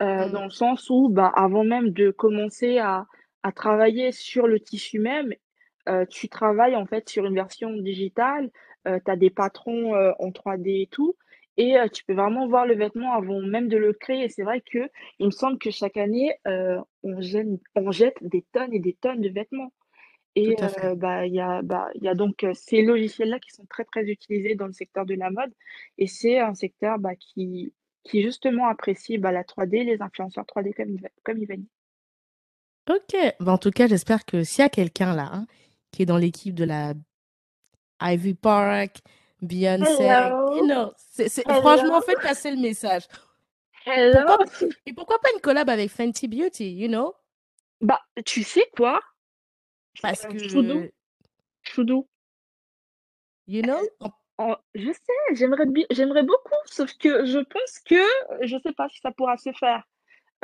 [0.00, 0.30] mmh.
[0.30, 3.06] dans le sens où bah, avant même de commencer à,
[3.42, 5.32] à travailler sur le tissu même,
[6.10, 8.50] tu travailles en fait sur une version digitale,
[8.84, 11.16] tu as des patrons en 3D et tout,
[11.56, 14.24] et tu peux vraiment voir le vêtement avant même de le créer.
[14.24, 16.34] Et c'est vrai que il me semble que chaque année,
[17.02, 19.72] on jette, on jette des tonnes et des tonnes de vêtements.
[20.36, 20.54] Et
[20.96, 24.54] bah, il y a, bah, y a donc ces logiciels-là qui sont très, très utilisés
[24.54, 25.52] dans le secteur de la mode.
[25.96, 27.72] Et c'est un secteur bah, qui,
[28.04, 31.66] qui justement apprécie bah, la 3D, les influenceurs 3D comme, comme Ivani.
[32.88, 35.46] Ok, bah, en tout cas, j'espère que s'il y a quelqu'un là hein,
[35.90, 36.94] qui est dans l'équipe de la
[38.00, 38.98] Ivy Park,
[39.40, 40.04] Beyoncé.
[40.54, 40.92] You know,
[41.60, 43.04] franchement, faites passer le message.
[43.84, 44.38] Pourquoi,
[44.86, 47.14] et pourquoi pas une collab avec Fenty Beauty, you know?
[47.80, 49.00] Bah, tu sais quoi?
[50.02, 50.38] Parce que.
[50.48, 50.88] Choudou.
[51.62, 52.08] Choudou.
[53.46, 53.80] You know?
[54.74, 59.10] je sais, j'aimerais j'aimerais beaucoup, sauf que je pense que je sais pas si ça
[59.10, 59.82] pourra se faire.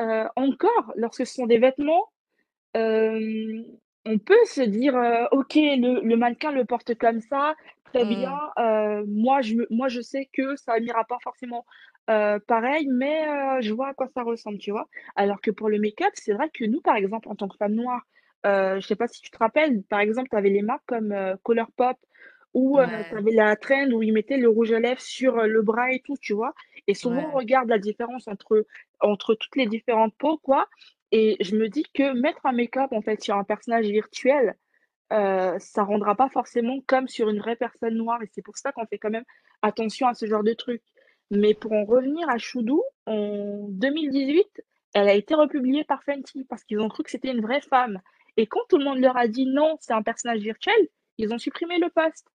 [0.00, 2.10] Euh, encore, lorsque ce sont des vêtements,
[2.76, 3.62] euh,
[4.06, 8.30] on peut se dire, euh, OK, le, le mannequin le porte comme ça, très bien.
[8.30, 8.60] Mmh.
[8.60, 11.64] Euh, moi, je, moi, je sais que ça n'ira pas forcément
[12.10, 13.24] euh, pareil, mais
[13.62, 14.88] je vois à quoi ça ressemble, tu vois.
[15.16, 17.74] Alors que pour le make-up, c'est vrai que nous, par exemple, en tant que femme
[17.74, 18.02] noire,
[18.44, 21.96] je sais pas si tu te rappelles, par exemple, tu avais les marques comme Colourpop
[22.52, 22.78] ou
[23.08, 26.00] tu avais la trend où ils mettaient le rouge à lèvres sur le bras et
[26.00, 26.52] tout, tu vois.
[26.86, 28.66] Et souvent, on regarde la différence entre,
[29.00, 30.68] entre toutes les différentes peaux, quoi.
[31.16, 34.56] Et je me dis que mettre un make-up, en fait, sur un personnage virtuel,
[35.12, 38.20] euh, ça rendra pas forcément comme sur une vraie personne noire.
[38.20, 39.24] Et c'est pour ça qu'on fait quand même
[39.62, 40.82] attention à ce genre de trucs.
[41.30, 44.60] Mais pour en revenir à Choudou, en 2018,
[44.94, 48.00] elle a été republiée par Fenty parce qu'ils ont cru que c'était une vraie femme.
[48.36, 50.88] Et quand tout le monde leur a dit non, c'est un personnage virtuel,
[51.18, 52.26] ils ont supprimé le poste.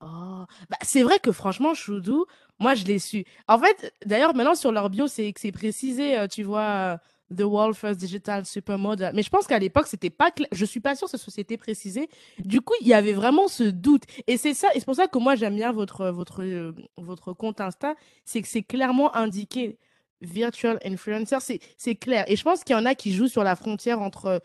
[0.00, 2.26] Oh, bah, c'est vrai que franchement, Choudou,
[2.58, 3.24] moi je l'ai su.
[3.46, 6.98] En fait, d'ailleurs, maintenant sur leur bio, c'est précisé, euh, tu vois,
[7.34, 9.12] The World First Digital Supermodel.
[9.14, 10.48] Mais je pense qu'à l'époque, c'était pas clair.
[10.52, 12.08] Je suis pas sûre que ce soit précisé.
[12.38, 14.02] Du coup, il y avait vraiment ce doute.
[14.26, 17.32] Et c'est ça, et c'est pour ça que moi, j'aime bien votre, votre, euh, votre
[17.32, 17.94] compte Insta.
[18.24, 19.78] C'est que c'est clairement indiqué.
[20.20, 22.24] virtual influencer, c'est clair.
[22.28, 24.42] Et je pense qu'il y en a qui jouent sur la frontière entre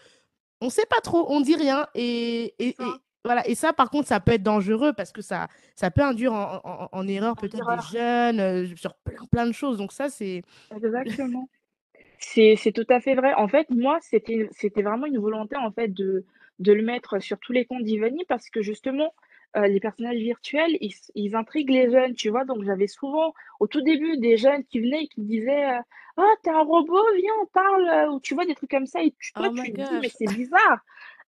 [0.61, 2.75] on sait pas trop, on dit rien et, et,
[3.25, 3.47] voilà.
[3.47, 7.07] Et ça, par contre, ça peut être dangereux parce que ça, ça peut induire en,
[7.07, 9.77] erreur peut-être des jeunes euh, sur plein, plein de choses.
[9.77, 11.49] Donc ça, c'est exactement.
[12.19, 13.33] C'est tout à fait vrai.
[13.33, 14.47] En fait, moi, c'était
[14.81, 16.25] vraiment une volonté en fait de
[16.59, 19.13] de le mettre sur tous les comptes d'Ivani parce que justement,
[19.57, 22.45] euh, les personnages virtuels, ils, ils, intriguent les jeunes, tu vois.
[22.45, 25.79] Donc, j'avais souvent, au tout début, des jeunes qui venaient et qui disaient euh,
[26.17, 27.87] Ah, oh, t'es un robot, viens, on parle.
[27.87, 29.01] Euh, ou tu vois, des trucs comme ça.
[29.01, 30.85] Et tu, toi, oh tu te dis Mais c'est bizarre.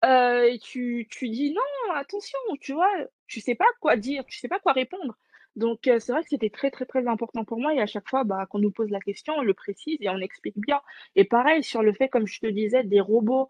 [0.04, 2.90] et tu, tu dis Non, attention, tu vois,
[3.26, 5.16] tu sais pas quoi dire, tu sais pas quoi répondre.
[5.56, 7.74] Donc, c'est vrai que c'était très, très, très important pour moi.
[7.74, 10.18] Et à chaque fois bah, qu'on nous pose la question, on le précise et on
[10.18, 10.80] explique bien.
[11.16, 13.48] Et pareil, sur le fait, comme je te disais, des robots,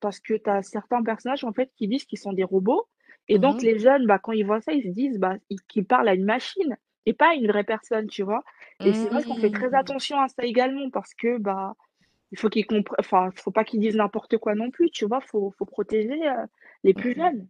[0.00, 2.86] parce que tu as certains personnages, en fait, qui disent qu'ils sont des robots.
[3.28, 5.36] Et donc, mmh les jeunes, bah, quand ils voient ça, ils se disent bah,
[5.68, 6.76] qu'ils parlent à une machine
[7.06, 8.42] et pas à une vraie personne, tu vois?
[8.84, 9.74] Et c'est vrai qu'on fait très mmh.
[9.74, 11.74] attention à ça également parce que bah,
[12.32, 15.20] il faut qu'ils comprennent, enfin, faut pas qu'ils disent n'importe quoi non plus, tu vois?
[15.20, 16.46] Faut, faut protéger euh,
[16.82, 17.48] les plus mmh jeunes.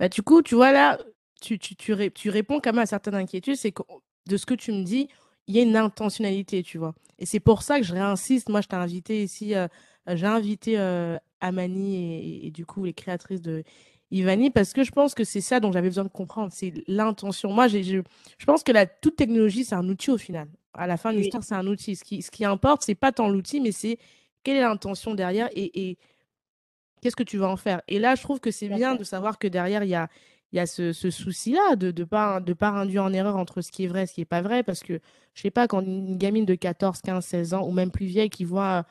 [0.00, 0.98] Bah, du coup, tu vois là,
[1.40, 3.56] tu, tu, tu, tu réponds quand même à certaines inquiétudes.
[3.56, 3.82] C'est que
[4.26, 5.08] de ce que tu me dis,
[5.46, 6.94] il y a une intentionnalité, tu vois.
[7.18, 8.48] Et c'est pour ça que je réinsiste.
[8.48, 9.68] Moi, je t'ai invité ici, euh,
[10.08, 13.62] j'ai invité euh, Amani et, et, du coup les créatrices de
[14.10, 17.52] Ivani, parce que je pense que c'est ça dont j'avais besoin de comprendre, c'est l'intention.
[17.52, 20.48] Moi, je, je pense que la, toute technologie, c'est un outil au final.
[20.74, 21.96] À la fin de l'histoire, c'est un outil.
[21.96, 23.98] Ce qui, ce qui importe, c'est pas tant l'outil, mais c'est
[24.42, 25.98] quelle est l'intention derrière et, et
[27.00, 27.82] qu'est-ce que tu vas en faire.
[27.88, 30.08] Et là, je trouve que c'est bien de savoir que derrière, il y a,
[30.52, 33.36] il y a ce, ce souci-là de ne de pas, de pas induire en erreur
[33.36, 35.00] entre ce qui est vrai et ce qui n'est pas vrai, parce que,
[35.34, 38.30] je sais pas, quand une gamine de 14, 15, 16 ans, ou même plus vieille,
[38.30, 38.84] qui voit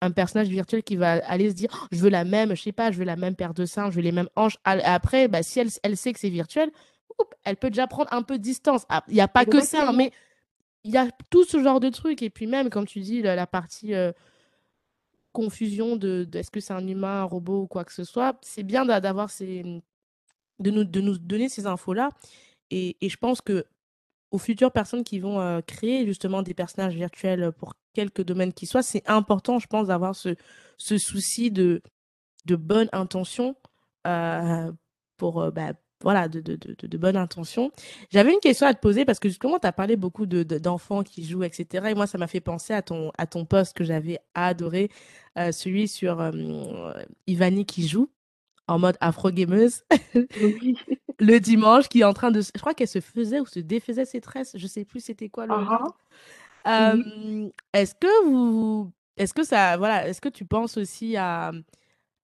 [0.00, 2.72] un personnage virtuel qui va aller se dire «Oh, je veux la même, je sais
[2.72, 4.56] pas, je veux la même paire de seins, je veux les mêmes hanches.
[4.64, 6.70] Après, bah, si elle, elle sait que c'est virtuel,
[7.44, 8.86] elle peut déjà prendre un peu de distance.
[8.88, 10.12] Ah, il n'y a pas que ça, mais
[10.84, 12.22] il y a tout ce genre de trucs.
[12.22, 14.12] Et puis même, comme tu dis, la, partie euh,
[15.32, 18.62] confusion de, est-ce que c'est un humain, un robot ou quoi que ce soit, c'est
[18.62, 19.82] bien d'avoir ces...
[20.60, 22.10] De nous, de nous donner ces infos-là.
[22.70, 23.64] Et, et, je pense que
[24.30, 28.66] aux futures personnes qui vont euh, créer justement des personnages virtuels pour quelques domaines qui
[28.66, 30.36] soient, c'est important, je pense, d'avoir ce,
[30.78, 31.82] ce souci de,
[32.46, 33.56] de bonne intention
[34.06, 34.70] euh,
[35.16, 37.72] pour, euh, bah, voilà, de, de, de, de bonne intention.
[38.10, 41.24] J'avais une question à te poser parce que justement, tu as parlé beaucoup d'enfants qui
[41.24, 41.88] jouent, etc.
[41.90, 44.90] Et moi, ça m'a fait penser à ton, à ton post que j'avais adoré,
[45.36, 46.30] euh, celui sur
[47.26, 48.08] Ivani qui joue
[48.70, 52.40] en mode afro-gameuse le dimanche, qui est en train de...
[52.40, 54.52] Je crois qu'elle se faisait ou se défaisait ses tresses.
[54.56, 55.54] Je sais plus c'était quoi le...
[55.54, 55.90] Uh
[57.72, 61.52] est-ce que vous, est-ce que ça, voilà, est-ce que tu penses aussi à,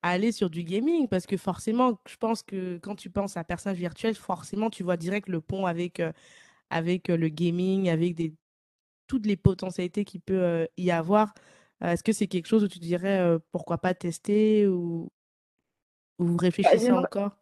[0.03, 1.09] aller sur du gaming?
[1.09, 4.99] Parce que forcément, je pense que quand tu penses à personnage virtuel, forcément, tu vois
[4.99, 6.03] direct le pont avec,
[6.68, 8.34] avec le gaming, avec des,
[9.07, 11.32] toutes les potentialités qu'il peut y avoir.
[11.82, 15.09] Est-ce que c'est quelque chose où tu dirais pourquoi pas tester ou,
[16.18, 17.32] ou vous bah, réfléchissez encore?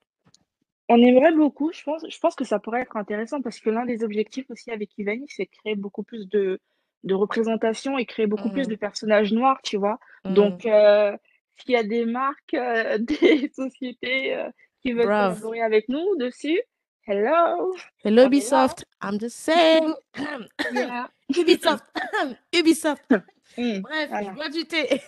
[0.89, 3.87] On aimerait beaucoup, je pense, je pense que ça pourrait être intéressant parce que l'un
[3.87, 6.61] des objectifs aussi avec Ivani, c'est de créer beaucoup plus de,
[7.05, 8.71] de représentation et créer beaucoup plus mmh.
[8.71, 9.99] de personnages noirs, tu vois?
[10.25, 10.35] Mmh.
[10.35, 11.17] Donc, euh,
[11.57, 14.51] s'il y a des marques, euh, des sociétés euh,
[14.83, 16.61] qui veulent collaborer avec nous dessus,
[17.07, 17.75] hello?
[18.05, 19.95] Hello Ubisoft, I'm just saying.
[21.35, 21.85] Ubisoft,
[22.55, 23.05] Ubisoft.
[23.59, 24.31] Mmh, Bref, voilà.
[24.31, 25.01] je bois du thé.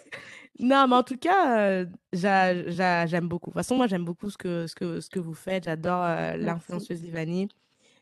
[0.58, 3.50] Non, mais en tout cas, j'aime beaucoup.
[3.50, 5.64] De toute façon, moi, j'aime beaucoup ce que, ce, que, ce que vous faites.
[5.64, 6.04] J'adore
[6.38, 7.48] l'influenceuse Ivani.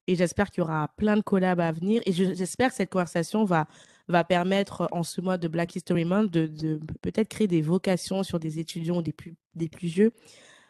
[0.07, 2.03] Et j'espère qu'il y aura plein de collabs à venir.
[2.07, 3.67] Et j'espère que cette conversation va,
[4.09, 8.23] va permettre, en ce mois de Black History Month, de, de peut-être créer des vocations
[8.23, 10.13] sur des étudiants des plus, des plus vieux.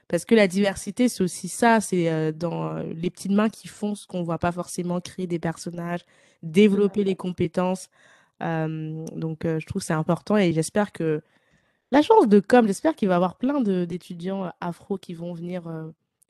[0.09, 1.81] Parce que la diversité, c'est aussi ça.
[1.81, 5.27] C'est euh, dans les petites mains qui font ce qu'on ne voit pas forcément, créer
[5.27, 6.05] des personnages,
[6.43, 7.89] développer les compétences.
[8.43, 11.23] Euh, donc, euh, je trouve que c'est important et j'espère que
[11.95, 15.63] la chance de com, j'espère qu'il va y avoir plein d'étudiants afro qui vont venir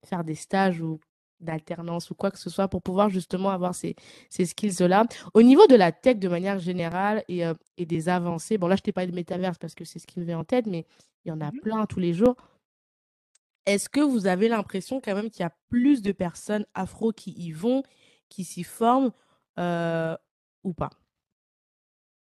[0.04, 1.00] faire des stages ou
[1.40, 3.96] d'alternance ou quoi que ce soit pour pouvoir justement avoir ces,
[4.28, 5.06] ces skills-là.
[5.32, 8.76] Au niveau de la tech de manière générale et, euh, et des avancées, bon là
[8.76, 10.86] je t'ai parlé de métaverse parce que c'est ce qui me vient en tête, mais
[11.24, 12.36] il y en a mmh plein tous les jours.
[13.66, 17.30] Est-ce que vous avez l'impression quand même qu'il y a plus de personnes afro qui
[17.32, 17.82] y vont,
[18.28, 19.12] qui s'y forment
[19.58, 20.14] euh,
[20.62, 20.90] ou pas?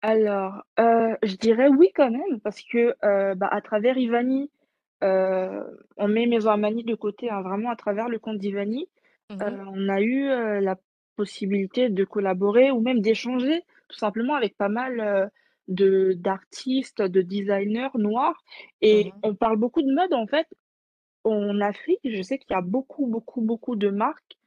[0.01, 2.95] Alors, euh, je dirais oui quand même, parce que
[3.35, 4.49] bah, à travers Ivani,
[5.01, 8.87] on met Maison Amani de côté, hein, vraiment à travers le compte d'Ivani.
[9.29, 9.43] Mmh
[9.73, 10.29] on a eu,
[10.61, 10.77] la
[11.17, 15.31] possibilité de collaborer ou même d'échanger tout simplement avec pas mal,
[15.67, 18.41] de d'artistes, de designers noirs
[18.81, 20.47] et mmh on parle beaucoup de mode en fait.
[21.25, 24.37] En Afrique, je sais qu'il y a beaucoup, beaucoup, beaucoup de marques,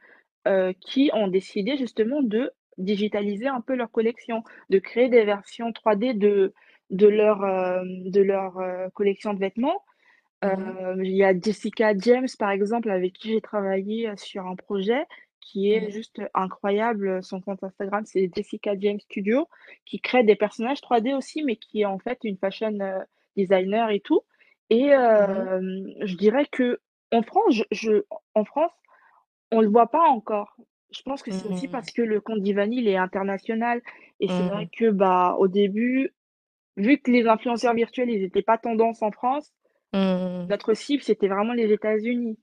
[0.81, 6.15] qui ont décidé justement de digitaliser un peu leur collection, de créer des versions 3D
[6.15, 6.55] de
[6.91, 9.85] de leur, hem, de leur, heu, collection de vêtements.
[10.43, 14.57] Mmh Heu, il y a Jessica James, par exemple, avec qui j'ai travaillé, sur un
[14.57, 15.05] projet
[15.41, 17.23] qui est Mmh juste incroyable.
[17.23, 19.49] Son compte Instagram, c'est Jessica James Studio,
[19.87, 22.77] qui crée des personnages 3D aussi, mais qui est en fait une fashion,
[23.37, 24.23] designer et tout
[24.71, 25.51] et Mmh
[26.01, 28.03] je dirais qu'en France, je je
[28.35, 28.73] en France,
[29.53, 30.57] on le voit pas encore.
[30.93, 33.83] Je pense que c'est aussi Mmh parce que le compte d'Ivani, il est international
[34.21, 36.11] et c'est vrai Mmh que, bah, au début,
[36.77, 39.53] vu que les influenceurs virtuels, ils étaient pas tendance en France,
[39.93, 42.39] Mmh notre cible, c'était vraiment les États-Unis.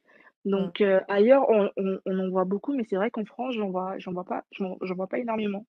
[0.52, 0.70] Mmh.
[0.70, 3.70] Donc, heu, ailleurs, on on on en voit beaucoup, mais c'est vrai qu'en France, j'en
[3.70, 5.66] vois j'en vois pas j'en j'en vois pas énormément.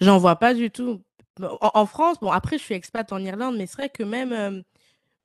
[0.00, 1.02] J'en vois pas du tout.
[1.40, 4.32] En en France, bon après je suis expat en Irlande, mais c'est vrai que même,
[4.32, 4.62] hem,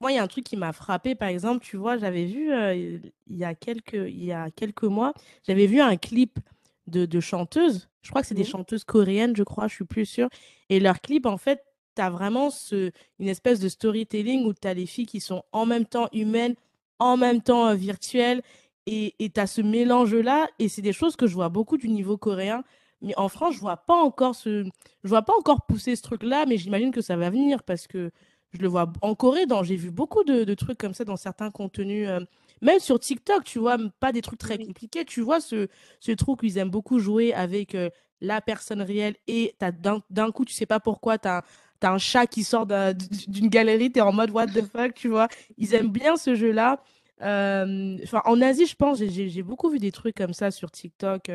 [0.02, 2.52] moi il y a un truc qui m'a frappé par exemple, tu vois, j'avais vu,
[2.54, 5.14] heu, il y a quelques il y a quelques mois,
[5.48, 6.40] j'avais vu un clip
[6.88, 8.46] de de chanteuses, je crois que c'est des Mmh.
[8.46, 10.30] chanteuses coréennes, je crois, je suis plus sûre.
[10.70, 11.64] Et leur clip en fait,
[11.96, 15.44] tu as vraiment ce une espèce de storytelling où tu as les filles qui sont
[15.52, 16.56] en même temps humaines,
[17.00, 18.42] en même temps, heu, virtuelles
[18.86, 20.48] et tu as ce mélange-là.
[20.60, 22.64] Et c'est des choses que je vois beaucoup du niveau coréen.
[23.02, 24.64] Mais en France, je vois pas encore ce
[25.04, 28.12] je vois pas encore pousser ce truc-là, mais j'imagine que ça va venir parce que
[28.54, 31.18] je le vois en Corée, dans j'ai vu beaucoup de de trucs comme ça dans
[31.18, 32.26] certains contenus, heu,
[32.62, 33.78] même sur TikTok, tu vois?
[34.00, 35.40] Pas des trucs très Oui, compliqués, tu vois?
[35.42, 35.68] Ce
[36.00, 37.76] ce truc où ils aiment beaucoup jouer avec,
[38.20, 41.44] la personne réelle et d'un coup, tu sais pas pourquoi, tu as
[41.84, 45.28] un chat qui sort d'une galerie, tu es en mode: «What the fuck?» tu vois?
[45.58, 46.82] Ils aiment bien ce jeu-là.
[47.22, 51.30] En Asie, je pense, j'ai beaucoup vu des trucs comme ça sur TikTok,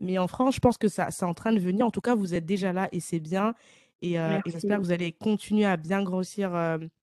[0.00, 1.86] mais en France, je pense que ça c'est en train de venir.
[1.86, 3.54] En tout cas, vous êtes déjà là et c'est bien.
[4.02, 6.50] Et, j'espère que vous allez continuer à bien grossir,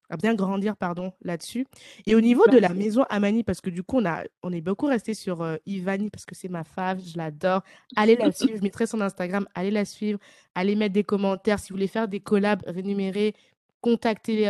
[0.09, 1.65] à bien grandir, pardon, là-dessus.
[2.05, 4.61] Et au niveau de la maison Amani, parce que du coup, on a on est
[4.61, 7.61] beaucoup resté sur, heu, Ivani parce que c'est ma fave, je l'adore.
[7.95, 10.19] Allez la suivre, je mettrai son Instagram, allez la suivre,
[10.55, 11.59] allez mettre des commentaires.
[11.59, 13.33] Si vous voulez faire des collabs rémunérés,
[13.81, 14.47] contactez,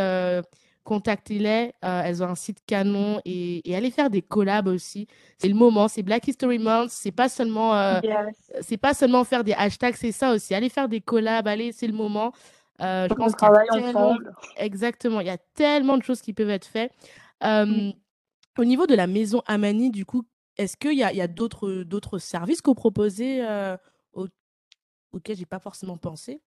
[0.84, 1.74] contactez-les.
[1.84, 5.08] Heu, elles ont un site canon et et allez faire des collabs aussi.
[5.38, 9.44] C'est le moment, c'est Black History Month, c'est pas seulement, Yes, c'est pas seulement faire
[9.44, 10.54] des hashtags, c'est ça aussi.
[10.54, 12.32] Aller faire des collabs, allez, c'est le moment.
[12.80, 14.20] Heu, je pense qu'il y a tellement
[14.56, 16.94] exactement, il y a tellement de choses qui peuvent être faites.
[17.44, 17.92] Mmh.
[18.58, 20.24] Au niveau de la maison Amani, du coup,
[20.58, 23.78] est-ce qu'il y a a d'autres, d'autres services que vous proposez, heu,
[24.14, 24.28] au
[25.14, 26.42] auxquels j'ai pas forcément pensé?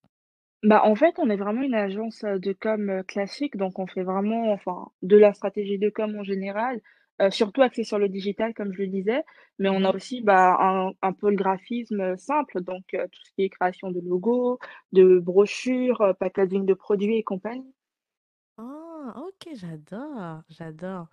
[0.63, 3.87] Bah, en fait, on est vraiment une agence, heu, de com, heu, classique, donc on
[3.87, 6.81] fait vraiment enfin, de la stratégie de com en général,
[7.21, 9.25] heu, surtout axée sur le digital comme je le disais,
[9.59, 13.21] mais on a Mmh aussi, bah, un un pôle graphisme, heu, simple, donc heu, tout
[13.25, 14.59] ce qui est création de logos,
[14.93, 17.73] de brochures, packaging de produits et compagnie.
[18.59, 21.07] Ah, OK, j'adore, j'adore,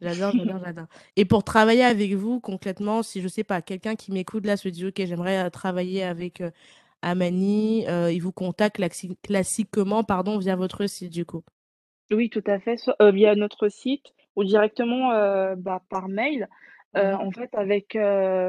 [0.00, 0.86] j'adore, j'adore, j'adore
[1.16, 4.68] et pour travailler avec vous concrètement, si je sais pas, quelqu'un qui m'écoute là se
[4.68, 6.42] dit: «OK, j'aimerais, travailler avec,
[7.02, 11.42] Amani», il vous contacte classi classiquement, pardon, via votre site du coup?
[12.12, 15.10] Oui, tout à fait, via notre site ou directement,
[15.56, 16.48] bah, par mail.
[16.94, 17.96] Mmh en fait, avec,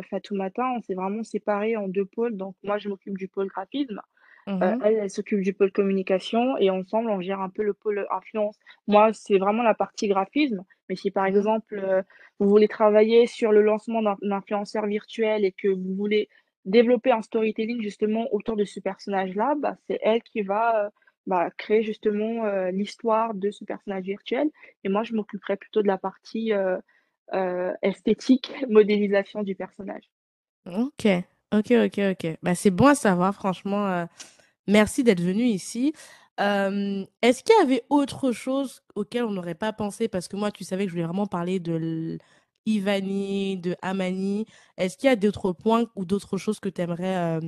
[0.10, 4.02] Fatoumata, on s'est vraiment séparés en 2 pôles, donc moi, je m'occupe du pôle graphisme
[4.48, 8.06] Mmh elle, elle s'occupe du pôle communication et ensemble, on gère un peu le pôle,
[8.12, 8.58] influence.
[8.88, 12.04] Moi, c'est vraiment la partie graphisme, mais si par Mmh exemple,
[12.40, 16.30] vous voulez travailler sur le lancement d'un influenceur virtuel et que vous voulez
[16.66, 20.92] développer un storytelling justement autour de ce personnage-là, bah, c'est elle qui va,
[21.28, 24.50] bah, créer justement, l'histoire de ce personnage virtuel
[24.84, 26.52] et moi, je m'occuperai plutôt de la partie,
[27.82, 30.10] esthétique, modélisation du personnage.
[30.66, 31.08] OK.
[31.54, 32.38] OK, OK, OK.
[32.42, 34.08] Bah, c'est bon à savoir franchement,
[34.68, 35.94] merci d'être venu ici.
[36.38, 40.08] Est-ce qu'il y avait autre chose auquel on n'aurait pas pensé?
[40.08, 42.18] Parce que moi, tu savais que je voulais vraiment parler de
[42.66, 44.46] Ivani, de Amani.
[44.78, 47.40] Est-ce qu'il y a d'autres points ou d'autres choses que tu aimerais,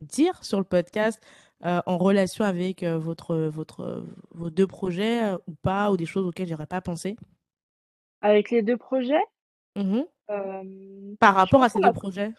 [0.00, 1.20] dire sur le podcast,
[1.64, 5.90] heu, en relation avec, heu, votre, votre, vos 2 projets, heu, ou pas?
[5.90, 7.16] Ou des choses auxquelles j'aurais pas pensé?
[8.20, 9.24] Avec les 2 projets,
[9.76, 10.06] Mmh
[11.18, 12.32] Par rapport à ces qu'on 2 a projets?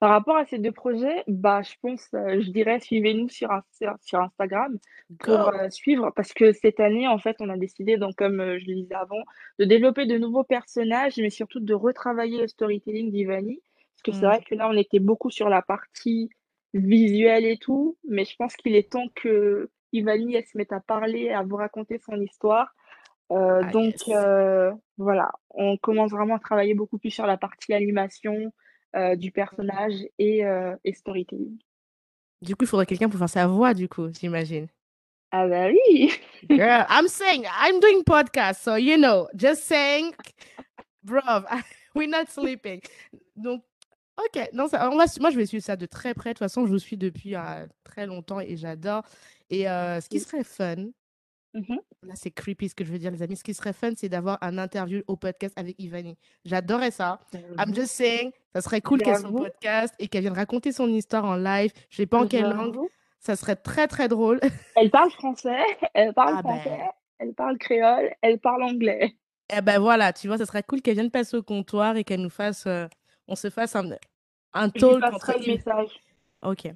[0.00, 4.20] Par rapport à ces 2 projets, bah, je pense, je dirais suivez-nous sur Insta sur
[4.20, 4.78] Instagram
[5.18, 8.74] pour, suivre parce que cette année, en fait, on a décidé donc comme, je le
[8.74, 9.22] disais avant,
[9.58, 13.62] de développer de nouveaux personnages, mais surtout de retravailler le storytelling d'Ivani.
[13.94, 14.34] Parce que c'est Mmh.
[14.36, 16.28] vrai que là, on était beaucoup sur la partie
[16.74, 21.30] visuelle et tout, mais je pense qu'il est temps qu'Ivani, elle se mette à parler,
[21.30, 22.74] à vous raconter son histoire.
[23.32, 24.08] Heu, Ah donc yes.
[24.08, 28.52] heu, voilà, on commence vraiment à travailler beaucoup plus sur la partie animation,
[28.96, 30.42] heu, du personnage et
[30.92, 31.58] storytelling.
[32.42, 34.66] Du coup, il faudrait quelqu'un pour faire sa voix, du coup, j'imagine?
[35.30, 36.12] Ah bah oui!
[36.50, 40.12] Girl, I'm saying I'm doing podcast, so you know, just saying,
[41.02, 41.44] bruv,
[41.94, 42.80] we're not sleeping.
[43.34, 43.62] Donc
[44.18, 46.30] Ok, non, ça, on va, moi je vais suivre ça de très près.
[46.30, 49.02] De toute façon, je vous suis depuis euh, très longtemps et j'adore.
[49.50, 50.86] Et euh, ce qui serait fun,
[51.56, 51.78] Mhm.
[52.02, 53.36] là c'est creepy ce que je veux dire, les amis.
[53.36, 56.16] Ce qui serait fun, c'est d'avoir un interview au podcast avec Ivani.
[56.44, 57.20] J'adorerais ça.
[57.58, 60.88] I'm just saying, ça serait cool qu'elle soit au podcast et qu'elle vienne raconter son
[60.88, 61.70] histoire en live.
[61.90, 62.76] Je sais pas en quelle langue.
[63.20, 64.40] Ça serait très très drôle.
[64.76, 65.62] Elle parle français,
[65.94, 66.58] elle parle Ah ben.
[66.60, 66.80] français,
[67.18, 69.14] elle parle créole, elle parle anglais.
[69.56, 72.20] Eh ben voilà, tu vois, ça serait cool qu'elle vienne passer au comptoir et qu'elle
[72.20, 72.86] nous fasse, euh,
[73.28, 73.90] on se fasse un,
[74.52, 75.90] un Je talk entre le message.
[76.42, 76.68] Ok.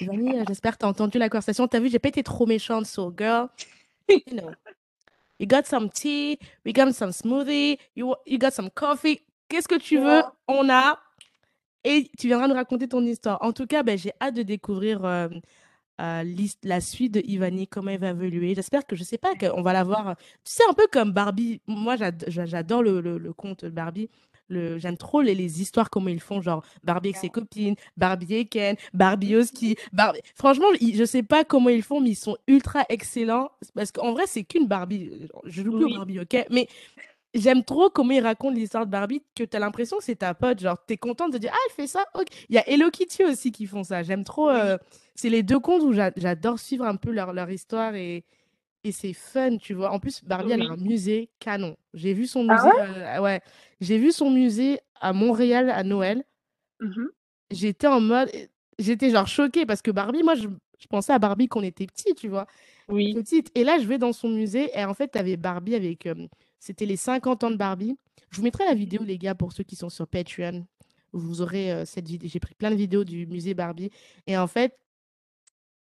[0.00, 1.66] Ivani, euh, j'espère que tu as entendu la conversation.
[1.68, 3.48] T'as vu, j'ai pas été trop méchante, so girl,
[4.08, 4.50] you know.
[5.38, 9.20] You got some tea, we got some smoothie, you, you got some coffee.
[9.48, 10.22] Qu'est-ce que tu veux?
[10.48, 10.98] On a.
[11.82, 13.42] Et tu viendras nous raconter ton histoire.
[13.42, 15.28] En tout cas, ben, j'ai hâte de découvrir euh,
[16.02, 16.24] euh,
[16.62, 18.54] la suite de Ivani, comment elle va évoluer.
[18.54, 20.14] J'espère que, je sais pas, qu'on va la voir.
[20.44, 21.62] Tu sais, un peu comme Barbie.
[21.66, 24.10] Moi, j'ad- j'a- j'adore le, le, le conte Barbie.
[24.50, 28.34] Le, j'aime trop les, les histoires, comment ils font, genre Barbie avec ses copines, Barbie
[28.34, 29.76] et Ken, Barbie au ski.
[29.92, 30.20] Barbie...
[30.34, 33.50] Franchement, je sais pas comment ils font, mais ils sont ultra excellents.
[33.74, 35.28] Parce qu'en vrai, c'est qu'une Barbie.
[35.44, 35.94] Je joue plus Oui.
[35.96, 36.44] Barbie, ok?
[36.50, 36.68] Mais
[37.32, 40.34] J'aime trop comment ils racontent l'histoire de Barbie, que tu as l'impression que c'est ta
[40.34, 40.58] pote.
[40.58, 42.04] Genre, t'es contente de dire, ah, elle fait ça.
[42.48, 44.02] Il y a Hello Kitty aussi qui font ça.
[44.02, 44.50] J'aime trop.
[44.50, 44.76] Euh,
[45.14, 48.24] c'est les deux contes où j'a- j'adore suivre un peu leur, leur histoire et,
[48.84, 49.90] et c'est fun, tu vois.
[49.92, 51.76] En plus, Barbie, elle a un musée canon.
[51.94, 52.70] J'ai vu son Ah musée.
[52.80, 53.40] euh, ouais,
[53.80, 56.24] j'ai vu son musée à Montréal à Noël.
[56.80, 57.10] Mhm.
[57.50, 58.30] J'étais en mode.
[58.78, 61.86] J'étais genre choquée parce que Barbie, moi, je, je pensais à Barbie quand on était
[61.86, 62.46] petit, tu vois
[62.88, 63.12] Oui.
[63.14, 63.50] petite.
[63.54, 66.06] Et là, je vais dans son musée et en fait, tu avais Barbie avec.
[66.06, 66.14] euh,
[66.60, 67.98] C'était les 50 ans de Barbie.
[68.30, 70.66] Je vous mettrai la vidéo, les gars, pour ceux qui sont sur Patreon.
[71.12, 72.28] Vous aurez euh, cette vidéo.
[72.32, 73.90] J'ai pris plein de vidéos du musée Barbie.
[74.26, 74.78] Et en fait,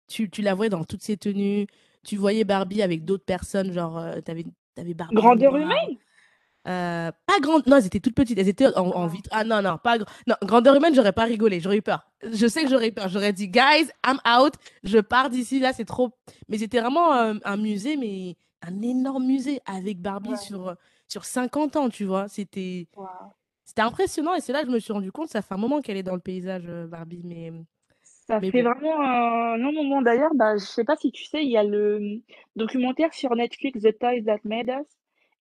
[0.08, 1.66] tu, tu la voyais dans toutes ses tenues.
[2.06, 3.72] Tu voyais Barbie avec d'autres personnes.
[3.72, 4.44] Genre, euh, tu avais,
[4.94, 5.14] Barbie.
[5.14, 5.96] Grandeur humaine?
[6.68, 7.66] Euh, pas grande.
[7.66, 8.38] Non, elles étaient toutes petites.
[8.38, 9.08] Elles étaient en, en Ah.
[9.08, 9.28] vitre.
[9.32, 11.60] Ah non, non, pas non, grandeur humaine, j'aurais pas rigolé.
[11.60, 12.08] J'aurais eu peur.
[12.22, 13.08] Je sais que j'aurais eu peur.
[13.08, 14.54] J'aurais dit, guys, I'm out.
[14.82, 15.60] Je pars d'ici.
[15.60, 16.10] Là, c'est trop.
[16.48, 20.36] Mais c'était vraiment euh, un musée, mais un énorme musée avec Barbie Ouais.
[20.36, 20.74] sur,
[21.08, 22.26] sur 50 ans, tu vois.
[22.28, 22.88] C'était
[23.64, 24.34] c'était impressionnant.
[24.34, 25.28] Et c'est là que je me suis rendu compte.
[25.28, 27.22] Ça fait un moment qu'elle est dans le paysage, Barbie.
[27.24, 27.52] Mais,
[28.26, 28.62] Ça mais fait bon.
[28.62, 30.02] vraiment un long moment.
[30.02, 32.20] D'ailleurs, bah, je sais pas si tu sais, il y a le
[32.56, 34.86] documentaire sur Netflix, The Toys That Made Us.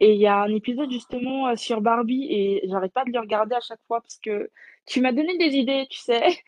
[0.00, 3.20] Et il y a un épisode justement euh, sur Barbie et j'arrête pas de le
[3.20, 4.50] regarder à chaque fois parce que
[4.86, 6.22] tu m'as donné des idées, tu sais.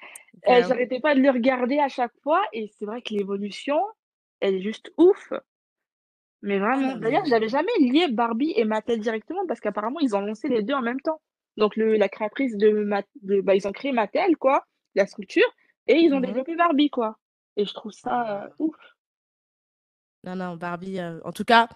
[0.48, 3.80] Euh, j'arrêtais pas de le regarder à chaque fois et c'est vrai que l'évolution,
[4.40, 5.32] elle est juste ouf.
[6.42, 6.82] Mais Ah vraiment.
[6.82, 7.10] non, mais.
[7.10, 10.74] D'ailleurs, j'avais jamais lié Barbie et Mattel directement parce qu'apparemment, ils ont lancé les deux
[10.74, 11.20] en même temps.
[11.56, 15.46] Donc, le, la créatrice de, Mat- de bah, ils ont créé Mattel, quoi, la structure,
[15.86, 17.18] et ils ont développé Barbie, quoi.
[17.56, 18.74] Et je trouve ça euh, ouf.
[20.24, 20.98] Non, non, Barbie.
[21.24, 21.68] En tout cas,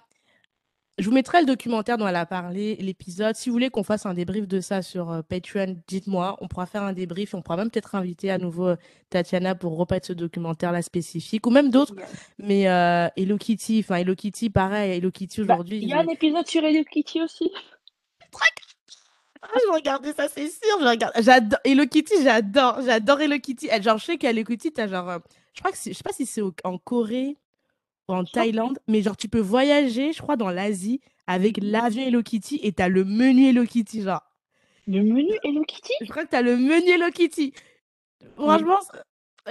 [0.98, 3.36] je vous mettrai le documentaire dont elle a parlé, l'épisode.
[3.36, 6.36] Si vous voulez qu'on fasse un débrief de ça sur Patreon, dites-moi.
[6.40, 7.34] On pourra faire un débrief.
[7.34, 8.76] On pourra même peut-être inviter à nouveau euh,
[9.10, 11.94] Tatiana pour reparler de ce documentaire-là spécifique, ou même d'autres.
[11.96, 12.30] Yes.
[12.38, 12.62] Mais
[13.16, 14.96] Hello Kitty, enfin Hello Kitty, pareil.
[14.96, 15.78] Hello Kitty Bah, aujourd'hui.
[15.78, 17.52] il y a un épisode sur Hello Kitty aussi.
[19.42, 20.78] Ah, je vais regarder ça, c'est sûr.
[20.80, 21.12] Je regarde.
[21.20, 22.80] J'adore Hello Kitty, j'adore.
[22.82, 23.68] J'adore Hello Kitty.
[23.70, 25.08] Elle, genre, je sais qu'Hello Kitty, t'as genre.
[25.10, 25.18] euh,
[25.54, 25.92] Je crois que c'est.
[25.92, 27.36] Je sais pas si c'est au- en Corée
[28.08, 32.22] ou en Thaïlande, mais genre, tu peux voyager, je crois, dans l'Asie avec l'avion Hello
[32.22, 34.22] Kitty et t'as le menu Hello Kitty, genre.
[34.86, 35.92] le menu Hello Kitty?
[36.00, 37.52] Je crois que t'as le menu Hello Kitty.
[38.36, 38.78] Franchement,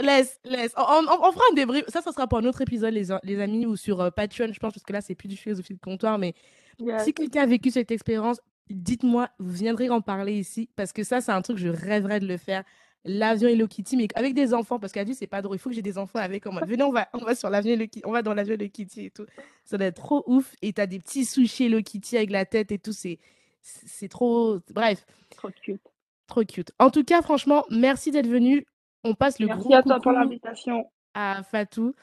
[0.02, 0.74] laisse, laisse.
[0.76, 1.86] On, on- on fera un débrief.
[1.90, 4.60] Ça, ça sera pour un autre épisode, les, les amis, ou sur euh, Patreon, je
[4.60, 6.18] pense, parce que là, c'est plus du philosophie de comptoir.
[6.18, 6.34] Mais
[6.80, 7.04] yes.
[7.04, 11.22] si quelqu'un a vécu cette expérience, dites-moi, vous viendrez en parler ici, parce que ça,
[11.22, 12.64] c'est un truc, je rêverais de le faire.
[13.06, 15.56] L'avion Hello Kitty, mais avec des enfants, parce qu'à dit, c'est pas drôle.
[15.56, 16.46] Il faut que j'ai des enfants avec.
[16.46, 18.68] Mode, venez, on va, on va sur l'avion Hello Kitty, on va dans l'avion Hello
[18.68, 19.26] Kitty et tout.
[19.64, 20.54] Ça doit être trop ouf.
[20.62, 22.92] Et t'as des petits sushis Hello Kitty avec la tête et tout.
[22.92, 23.20] C'est,
[23.62, 24.60] c'est trop.
[24.74, 25.06] Bref.
[25.38, 25.82] Trop cute.
[26.28, 26.72] Trop cute.
[26.80, 28.66] En tout cas, franchement, merci d'être venu.
[29.06, 30.90] On passe le Merci gros à toi pour l'invitation.
[31.14, 31.94] à Fatou.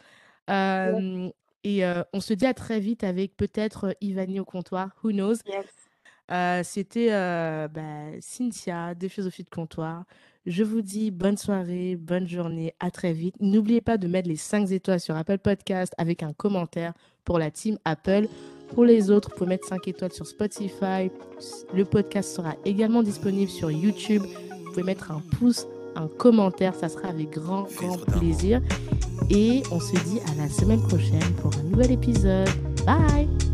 [0.49, 0.55] Yes.
[0.57, 1.31] Euh,
[1.65, 4.91] et euh, on se dit à très vite avec peut-être euh, Ivani au comptoir.
[5.03, 5.37] Who knows?
[5.47, 5.67] Yes.
[6.31, 10.05] Euh, C'était euh, bah, Cynthia de Philosophie de comptoir.
[10.47, 13.35] Je vous dis bonne soirée, bonne journée, à très vite.
[13.41, 16.93] N'oubliez pas de mettre les 5 étoiles sur Apple Podcast avec un commentaire
[17.25, 18.29] pour la team Apple.
[18.75, 21.11] Pour les autres, vous pouvez mettre 5 étoiles sur Spotify.
[21.75, 24.23] Le podcast sera également disponible sur YouTube.
[24.23, 25.67] Vous pouvez mettre un pouce,
[25.97, 28.61] un commentaire, ça sera avec grand, grand plaisir.
[29.31, 32.49] Et on se dit à la semaine prochaine pour un nouvel épisode.
[32.85, 33.54] Bye!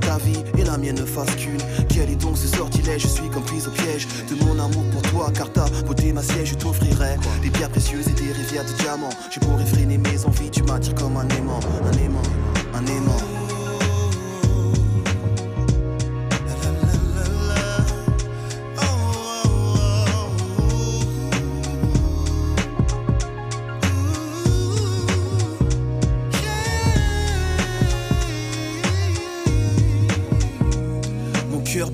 [0.00, 1.60] ta vie et la mienne ne fassent qu'une.
[1.88, 5.02] Quel est donc ce sortilège Je suis comme prise au piège de mon amour pour
[5.02, 9.10] toi, car ta beauté ma je t'offrirai des pierres précieuses et des rivières de diamants.
[9.30, 12.22] Je pourrais freiner mes envies, tu m'attires comme un aimant, un aimant,
[12.74, 13.47] un aimant.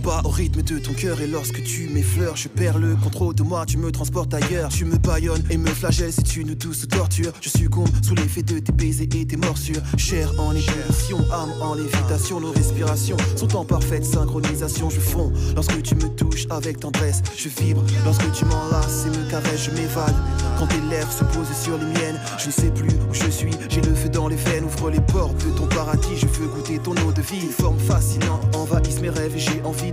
[0.07, 3.79] Rythme de ton cœur et lorsque tu m'effleures, je perds le contrôle de moi, tu
[3.79, 4.69] me transportes ailleurs.
[4.69, 7.33] Tu me baillonnes et me flagelles, c'est une douce torture.
[7.41, 9.81] Je succombe sous l'effet de tes baisers et tes morsures.
[9.97, 14.91] Chair en ébullition, âme en lévitation, nos respirations sont en parfaite synchronisation.
[14.91, 19.31] Je fonds lorsque tu me touches avec tendresse, je vibre lorsque tu m'enlaces et me
[19.31, 20.15] caresses, je m'évade.
[20.59, 23.53] Quand tes lèvres se posent sur les miennes, je ne sais plus où je suis,
[23.69, 26.79] j'ai le feu dans les veines, ouvre les portes de ton paradis, je veux goûter
[26.79, 27.49] ton eau de vie.
[27.59, 29.93] Forme fascinante envahissent mes rêves et j'ai envie